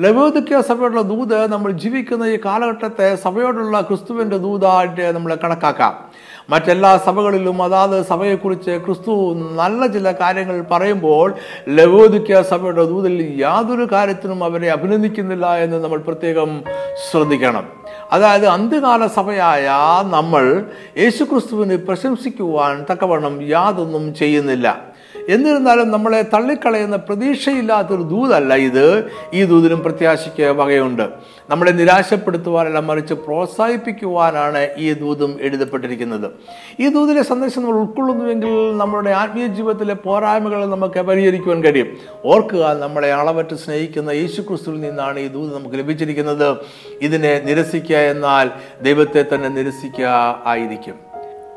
ലബോദിക്ക 0.02 0.62
സഭയുടെ 0.62 1.02
ദൂത് 1.02 1.52
നമ്മൾ 1.52 1.72
ജീവിക്കുന്ന 1.72 2.26
ഈ 2.26 2.40
കാലഘട്ടത്തെ 2.46 3.16
സഭയോടുള്ള 3.16 3.82
ക്രിസ്തുവിന്റെ 3.82 4.38
ദൂതായിട്ട് 4.38 5.16
നമ്മൾ 5.16 5.36
കണക്കാക്കാം. 5.36 6.10
മറ്റെല്ലാ 6.50 6.98
സഭകളിലും 6.98 7.64
അതാത് 7.64 8.06
സഭയെക്കുറിച്ച് 8.06 8.72
ക്രിസ്തു 8.86 9.34
നല്ല 9.34 9.88
ചില 9.88 10.12
കാര്യങ്ങൾ 10.12 10.66
പറയുമ്പോൾ 10.72 11.34
ലവോദിക്ക 11.70 12.42
സഭയുടെ 12.42 12.86
ദൂതിൽ 12.86 13.36
യാതൊരു 13.42 13.88
കാര്യത്തിനും 13.92 14.44
അവരെ 14.44 14.72
അഭിനന്ദിക്കുന്നില്ല 14.72 15.56
എന്ന് 15.56 15.84
നമ്മൾ 15.84 15.98
പ്രത്യേകം 15.98 16.64
ശ്രദ്ധിക്കണം. 17.12 17.81
അതായത് 18.12 18.48
അന്ത്യകാല 18.48 19.08
സഭയായ 19.08 19.66
നമ്മൾ 20.04 20.66
യേശുക്രിസ്തുവിനെ 20.98 21.76
പ്രശംസിക്കുവാൻ 21.76 22.86
തക്കവണ്ണം 22.92 23.48
യാതൊന്നും 23.50 24.14
ചെയ്യുന്നില്ല. 24.14 24.91
എന്നിരുന്നാലും 25.32 25.92
നമ്മളെ 25.92 26.22
തള്ളിക്കളയുന്ന 26.22 26.96
പ്രതീക്ഷയില്ലാത്തൊരു 26.96 28.02
ദൂതല്ല 28.02 28.54
ഇത്. 28.54 29.12
ഈ 29.34 29.44
ദൂതിനും 29.44 29.84
പ്രത്യാശയ്ക്ക് 29.84 30.44
വകയുണ്ട്. 30.44 31.10
നമ്മളെ 31.50 31.72
നിരാശപ്പെടുത്തുവാനല്ല 31.72 32.80
മറിച്ച് 32.80 33.14
പ്രോത്സാഹിപ്പിക്കുവാനാണ് 33.14 34.68
ഈ 34.78 34.94
ദൂതും 34.94 35.38
എഴുതപ്പെട്ടിരിക്കുന്നത്. 35.42 36.32
ഈ 36.80 36.88
ദൂതിലെ 36.88 37.22
സന്ദേശം 37.22 37.62
നമ്മൾ 37.62 37.76
ഉൾക്കൊള്ളുന്നുവെങ്കിൽ 37.76 38.78
നമ്മുടെ 38.78 39.10
ആത്മീയ 39.10 39.48
ജീവിതത്തിലെ 39.48 39.94
പോരായ്മകൾ 39.94 40.66
നമുക്ക് 40.66 41.00
പരിഹരിക്കുവാൻ 41.00 41.64
കഴിയും. 41.64 41.88
ഓർക്കുക 42.26 42.78
നമ്മളെ 42.80 43.14
അളവറ്റ് 43.14 43.56
സ്നേഹിക്കുന്ന 43.56 44.10
യേശുക്രിസ്തുവിൽ 44.10 44.82
നിന്നാണ് 44.82 45.20
ഈ 45.20 45.28
ദൂത് 45.28 45.58
നമുക്ക് 45.58 45.76
ലഭിച്ചിരിക്കുന്നത്. 45.76 46.58
ഇതിനെ 47.02 47.42
നിരസിക്കുക 47.46 47.96
എന്നാൽ 47.96 48.50
ദൈവത്തെ 48.82 49.26
തന്നെ 49.34 49.50
നിരസിക്കുക 49.50 50.42
ആയിരിക്കും. 50.46 51.11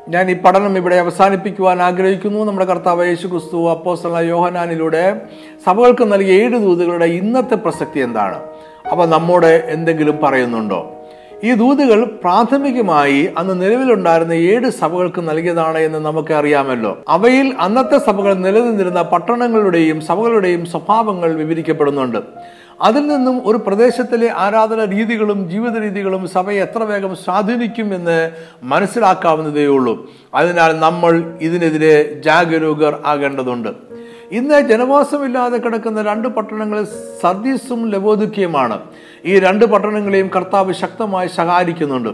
ഞാൻ 0.09 0.31
ഈ 0.31 0.33
പഠനം 0.33 0.77
ഇവിടെ 0.77 0.95
അവസാനിപ്പിക്കുവാൻ 0.95 1.81
ആഗ്രഹിക്കുന്നു. 1.81 2.45
നമ്മുടെ 2.45 2.65
കർത്താവ് 2.65 3.07
യേശു 3.07 3.27
ക്രിസ്തു 3.27 3.71
അപ്പോസ്തല 3.71 4.17
യോഹനാനിലൂടെ 4.17 5.21
സഭകൾക്ക് 5.65 6.13
നൽകിയ 6.13 6.43
ഏഴ് 6.43 6.57
ദൂതുകളുടെ 6.57 7.05
ഇന്നത്തെ 7.05 7.55
പ്രസക്തി 7.55 7.99
എന്താണ്? 7.99 8.39
അവ 8.91 9.05
നമ്മോട് 9.05 9.65
എന്തെങ്കിലും 9.67 10.19
പറയുന്നുണ്ടോ? 10.23 10.91
ഈ 11.43 11.53
ദൂതുകൾ 11.53 12.05
പ്രാഥമികമായി 12.05 13.29
അന്ന് 13.37 13.61
നിലവിലുണ്ടായിരുന്ന 13.61 14.33
ഏഴ് 14.33 14.69
സഭകൾക്ക് 14.69 15.29
നൽകിയതാണ് 15.29 15.77
എന്ന് 15.77 15.99
നമുക്ക് 15.99 16.33
അറിയാമല്ലോ. 16.33 16.97
അവയിൽ 17.07 17.53
അന്നത്തെ 17.59 17.97
സഭകൾ 17.97 18.33
നിലനിന്നിരുന്ന 18.33 19.01
പട്ടണങ്ങളുടെയും 19.01 20.01
സഭകളുടെയും 20.01 20.65
സ്വഭാവങ്ങൾ 20.65 21.35
വിവരിക്കപ്പെടുന്നുണ്ട്. 21.35 22.17
അതിൽ 22.81 23.07
നിന്നും 23.07 23.47
ഒരു 23.47 23.57
പ്രദേശത്തിലെ 23.57 24.31
ആരാധന 24.35 24.85
രീതികളും 24.85 25.49
ജീവിത 25.49 25.81
രീതികളും 25.81 26.27
സഭയെ 26.27 26.61
എത്ര 26.61 26.83
വേഗം 26.83 27.15
സ്വാധീനിക്കുമെന്ന് 27.15 28.31
മനസ്സിലാക്കാവുന്നതേ 28.63 29.65
ഉള്ളൂ. 29.65 30.11
അതിനാൽ 30.33 30.79
നമ്മൾ 30.79 31.37
ഇതിനെതിരെ 31.41 32.21
ജാഗരൂകർ 32.25 32.99
ആകേണ്ടതുണ്ട്. 33.05 33.69
ഇന്ന് 34.31 34.61
ജനവാസമില്ലാതെ 34.61 35.57
കിടക്കുന്ന 35.57 36.01
രണ്ട് 36.01 36.27
പട്ടണങ്ങൾ 36.27 36.83
സർദീസും 37.21 37.89
ലബോദുക്കിയുമാണ് 37.89 38.79
ഈ 39.25 39.39
രണ്ട് 39.39 39.65
പട്ടണങ്ങളെയും 39.65 40.31
കർത്താവ് 40.35 40.73
ശക്തമായി 40.73 41.27
ശകാരിക്കുന്നുണ്ട്. 41.27 42.09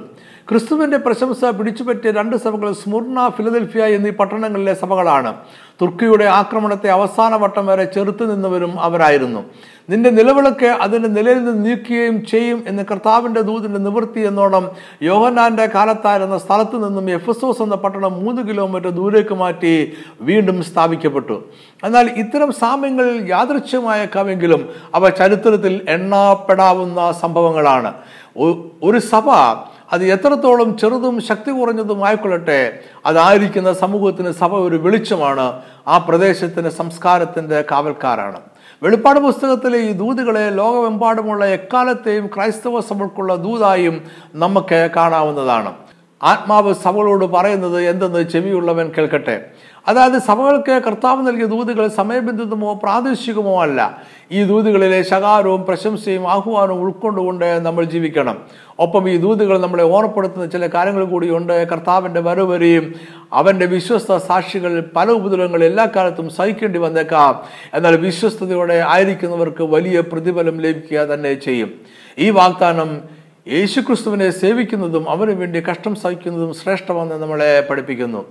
ക്രിസ്തുവിന്റെ 0.49 0.97
പ്രശംസ 0.97 1.45
പിടിച്ചുപറ്റിയ 1.45 2.11
രണ്ട് 2.11 2.35
സഭകൾ 2.35 2.73
സ്മുർണ 2.73 3.27
ഫിലദൽഫിയ 3.27 3.83
എന്നീ 3.83 4.09
പട്ടണങ്ങളിലെ 4.09 4.73
സഭകളാണ്. 4.73 5.33
തുർക്കിയുടെ 5.81 6.25
ആക്രമണത്തെ 6.25 6.89
അവസാന 6.89 7.35
വട്ടം 7.35 7.65
വരെ 7.67 7.83
ചെറുത്തു 7.83 8.23
നിന്നവരും 8.23 8.79
അവരായിരുന്നു. 8.79 9.43
നിന്റെ 9.89 10.09
നിലവിളക്ക് 10.09 10.65
അതിന്റെ 10.65 11.09
നിലയിൽ 11.09 11.45
നിന്ന് 11.45 11.65
നീക്കുകയും 11.65 12.25
ചെയ്യും 12.25 12.63
എന്ന് 12.67 12.83
കർത്താവിന്റെ 12.91 13.41
ദൂതിന്റെ 13.41 13.79
നിവൃത്തി 13.79 14.19
എന്നോണം 14.19 14.69
യോഹനാന്റെ 15.03 15.65
കാലത്തായിരുന്ന 15.75 16.37
സ്ഥലത്തു 16.37 16.77
നിന്നും 16.77 17.09
എഫസോസ് 17.11 17.61
എന്ന 17.61 17.75
പട്ടണം 17.75 18.25
മൂന്ന് 18.25 18.41
കിലോമീറ്റർ 18.41 18.89
ദൂരേക്ക് 18.89 19.33
മാറ്റി 19.33 19.93
വീണ്ടും 20.21 20.63
സ്ഥാപിക്കപ്പെട്ടു. 20.63 21.43
എന്നാൽ 21.83 22.09
ഇത്തരം 22.17 22.51
സാമ്യങ്ങൾ 22.51 23.27
യാദൃച്ഛ്യമായേക്കാമെങ്കിലും 23.27 24.69
അവ 24.95 25.09
ചരിത്രത്തിൽ 25.09 25.81
എണ്ണപ്പെടാവുന്ന 25.89 27.11
സംഭവങ്ങളാണ്. 27.11 27.93
ഒരു 28.83 28.97
സഭ 28.97 29.29
അത് 29.91 30.05
എത്രത്തോളം 30.05 30.77
ചെറുതും 30.77 31.21
ശക്തി 31.21 31.51
കുറഞ്ഞതും 31.51 32.07
ആയിക്കൊള്ളട്ടെ 32.07 32.79
അതായിരിക്കുന്ന 33.05 33.73
സമൂഹത്തിന് 33.73 34.31
സഭ 34.31 34.53
ഒരു 34.55 34.75
വെളിച്ചമാണ്. 34.75 35.61
ആ 35.87 35.97
പ്രദേശത്തിന് 35.97 36.69
സംസ്കാരത്തിന്റെ 36.69 37.63
കാവൽക്കാരാണ്. 37.71 38.41
വെളിപ്പാട് 38.83 39.19
പുസ്തകത്തിലെ 39.19 39.77
ഈ 39.77 39.91
ദൂതുകളെ 39.91 40.49
ലോകമെമ്പാടുമുള്ള 40.49 41.45
എക്കാലത്തെയും 41.45 42.27
ക്രൈസ്തവ 42.27 42.79
സഭകൾക്കുള്ള 42.79 43.35
ദൂതായും 43.35 44.01
നമുക്ക് 44.35 44.89
കാണാവുന്നതാണ്. 44.95 45.73
ആത്മാവ് 46.23 46.73
സഭകളോട് 46.73 47.25
പറയുന്നത് 47.25 47.81
എന്തെന്ന് 47.81 48.29
ചെവിയുള്ളവൻ 48.29 48.91
കേൾക്കട്ടെ. 48.97 49.45
അതായത് 49.87 50.21
സഭകൾക്ക് 50.21 50.81
കർത്താവ് 50.87 51.27
നൽകിയ 51.27 51.45
ദൂതുകൾ 51.45 51.87
സമയബന്ധിതമോ 51.87 52.73
പ്രാദേശികമോ 52.73 53.61
അല്ല. 53.61 54.01
ഈ 54.31 54.43
ദൂതുകളിലെ 54.43 55.01
ശകാരവും 55.01 55.65
പ്രശംസയും 55.65 56.31
ആഹ്വാനവും 56.31 56.81
ഉൾക്കൊണ്ടുകൊണ്ട് 56.81 57.59
നമ്മൾ 57.59 57.83
ജീവിക്കണം. 57.85 58.37
ഒപ്പം 58.79 59.09
ഈ 59.09 59.17
ദൂതുകൾ 59.17 59.57
നമ്മളെ 59.57 59.83
ഓർമ്മപ്പെടുത്തുന്ന 59.83 60.45
ചില 60.45 60.67
കാര്യങ്ങൾ 60.67 61.05
കൂടിയുണ്ട്. 61.05 61.67
കർത്താവിന്റെ 61.67 62.19
വരവരെയും 62.19 62.95
അവന്റെ 63.33 63.65
വിശ്വസ്ത 63.65 64.17
സാക്ഷികൾ 64.17 64.89
പല 64.95 65.11
ഉപദ്രവങ്ങൾ 65.11 65.63
എല്ലാ 65.63 65.87
കാലത്തും 65.95 66.29
സഹിക്കേണ്ടി 66.29 66.79
വന്നേക്കാം. 66.79 67.43
എന്നാൽ 67.73 67.95
വിശ്വസ്തയോടെ 67.95 68.85
ആയിരിക്കുന്നവർക്ക് 68.87 69.63
വലിയ 69.63 70.01
പ്രതിഫലം 70.01 70.61
ലഭിക്കുക 70.61 70.97
തന്നെ 70.97 71.33
ചെയ്യും. 71.33 71.71
ഈ 72.19 72.29
വാഗ്ദാനം 72.29 73.20
യേശുക്രിസ്തുവിനെ 73.47 74.29
സേവിക്കുന്നതും 74.29 75.09
അവന് 75.09 75.31
വേണ്ടി 75.31 75.59
കഷ്ടം 75.59 75.95
സഹിക്കുന്നതും 75.95 76.53
ശ്രേഷ്ഠമെന്ന് 76.53 77.15
നമ്മളെ 77.15 77.67
പഠിപ്പിക്കുന്നു. 77.69 78.25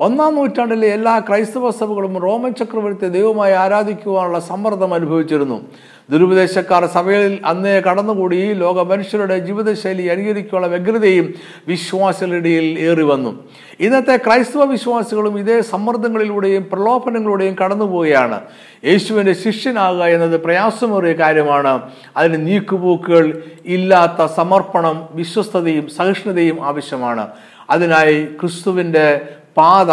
ഒന്നാം 0.00 0.34
നൂറ്റാണ്ടിലെ 0.34 0.88
എല്ലാ 0.88 1.18
ക്രൈസ്തവ 1.18 1.70
സഭകളും 1.70 2.18
റോമൻ 2.18 2.54
ചക്രവർത്തി 2.54 3.08
ദൈവമായി 3.08 3.52
ആരാധിക്കുവാനുള്ള 3.52 4.40
സമ്മർദ്ദം 4.40 4.94
അനുഭവിച്ചിരുന്നു. 4.94 5.62
ദുരുപദേശക്കാർ 6.10 6.86
സഭയിൽ 6.86 7.40
അന്നേ 7.44 7.80
കടന്നുകൂടി 7.80 8.52
ലോക 8.52 8.80
മനുഷ്യരുടെ 8.80 9.38
ജീവിതശൈലി 9.38 10.02
അനുകരിക്കാനുള്ള 10.02 10.66
വ്യഗ്രതയും 10.66 11.34
വിശ്വാസികളുടെ 11.68 12.36
ഇടയിൽ 12.36 12.78
ഏറി 12.78 13.02
വന്നു. 13.02 13.44
ഇന്നത്തെ 13.80 14.16
ക്രൈസ്തവ 14.16 14.64
വിശ്വാസികളും 14.64 15.38
ഇതേ 15.38 15.60
സമ്മർദ്ദങ്ങളിലൂടെയും 15.60 16.66
പ്രലോഭനങ്ങളിലൂടെയും 16.72 17.56
കടന്നുപോവുകയാണ്. 17.64 18.40
യേശുവിന്റെ 18.84 19.32
ശിഷ്യനാകുക 19.32 20.02
എന്നത് 20.02 20.40
പ്രയാസമേറിയ 20.40 21.12
കാര്യമാണ്. 21.12 21.80
അതിന് 22.16 22.46
നീക്കുപോക്കുകൾ 22.46 23.42
ഇല്ലാത്ത 23.66 24.26
സമർപ്പണം 24.26 25.08
വിശ്വസ്തതയും 25.12 25.88
സഹിഷ്ണുതയും 25.88 26.66
ആവശ്യമാണ്. 26.66 27.28
അതിനായി 27.70 28.24
ക്രിസ്തുവിന്റെ 28.24 29.20
പാത 29.56 29.90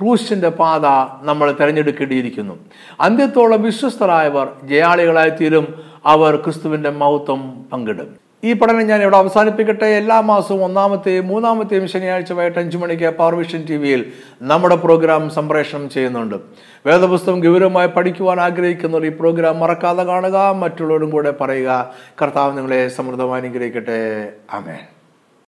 ക്രൂശിന്റെ 0.00 0.48
പാത 0.48 0.86
നമ്മൾ 1.26 1.52
തിരഞ്ഞെടുക്കേണ്ടിയിരിക്കുന്നു. 1.52 2.54
അന്ത്യത്തോളം 3.00 3.62
വിശ്വസ്തരായവർ 3.62 4.48
ജയാളികളായിത്തീരും 4.64 5.84
അവർ 6.06 6.36
ക്രിസ്തുവിന്റെ 6.36 6.90
മഹത്വം 6.90 7.64
പങ്കിടും. 7.72 8.24
ഈ 8.44 8.52
പഠനം 8.52 8.82
ഞാൻ 8.82 9.02
ഇവിടെ 9.02 9.16
അവസാനിപ്പിക്കട്ടെ. 9.16 9.86
എല്ലാ 9.86 10.20
മാസവും 10.20 10.64
ഒന്നാമത്തെയും 10.64 11.28
മൂന്നാമത്തെയും 11.28 11.88
ശനിയാഴ്ച 11.88 12.32
വൈകിട്ട് 12.32 12.58
അഞ്ചു 12.58 12.78
മണിക്ക് 12.78 13.10
പവർ 13.10 13.34
വിഷൻ 13.34 13.66
ടി 13.66 13.76
വിയിൽ 13.76 14.12
നമ്മുടെ 14.42 14.76
പ്രോഗ്രാം 14.76 15.30
സംപ്രേഷണം 15.30 15.90
ചെയ്യുന്നുണ്ട്. 15.90 16.36
വേദപുസ്തകം 16.86 17.40
ഗൗരവമായി 17.40 17.86
പഠിക്കുവാൻ 17.86 18.40
ആഗ്രഹിക്കുന്നവർ 18.40 19.06
ഈ 19.06 19.08
പ്രോഗ്രാം 19.08 19.60
മറക്കാതെ 19.60 20.02
കാണുക. 20.02 20.36
മറ്റുള്ളവരും 20.36 21.10
കൂടെ 21.10 21.30
പറയുക. 21.30 21.90
കർത്താവ് 22.22 22.56
നിങ്ങളെ 22.56 22.88
സമൃദ്ധമായി 22.88 23.42
അനുഗ്രഹിക്കട്ടെ. 23.42 24.32
ആമേൻ. 24.52 24.93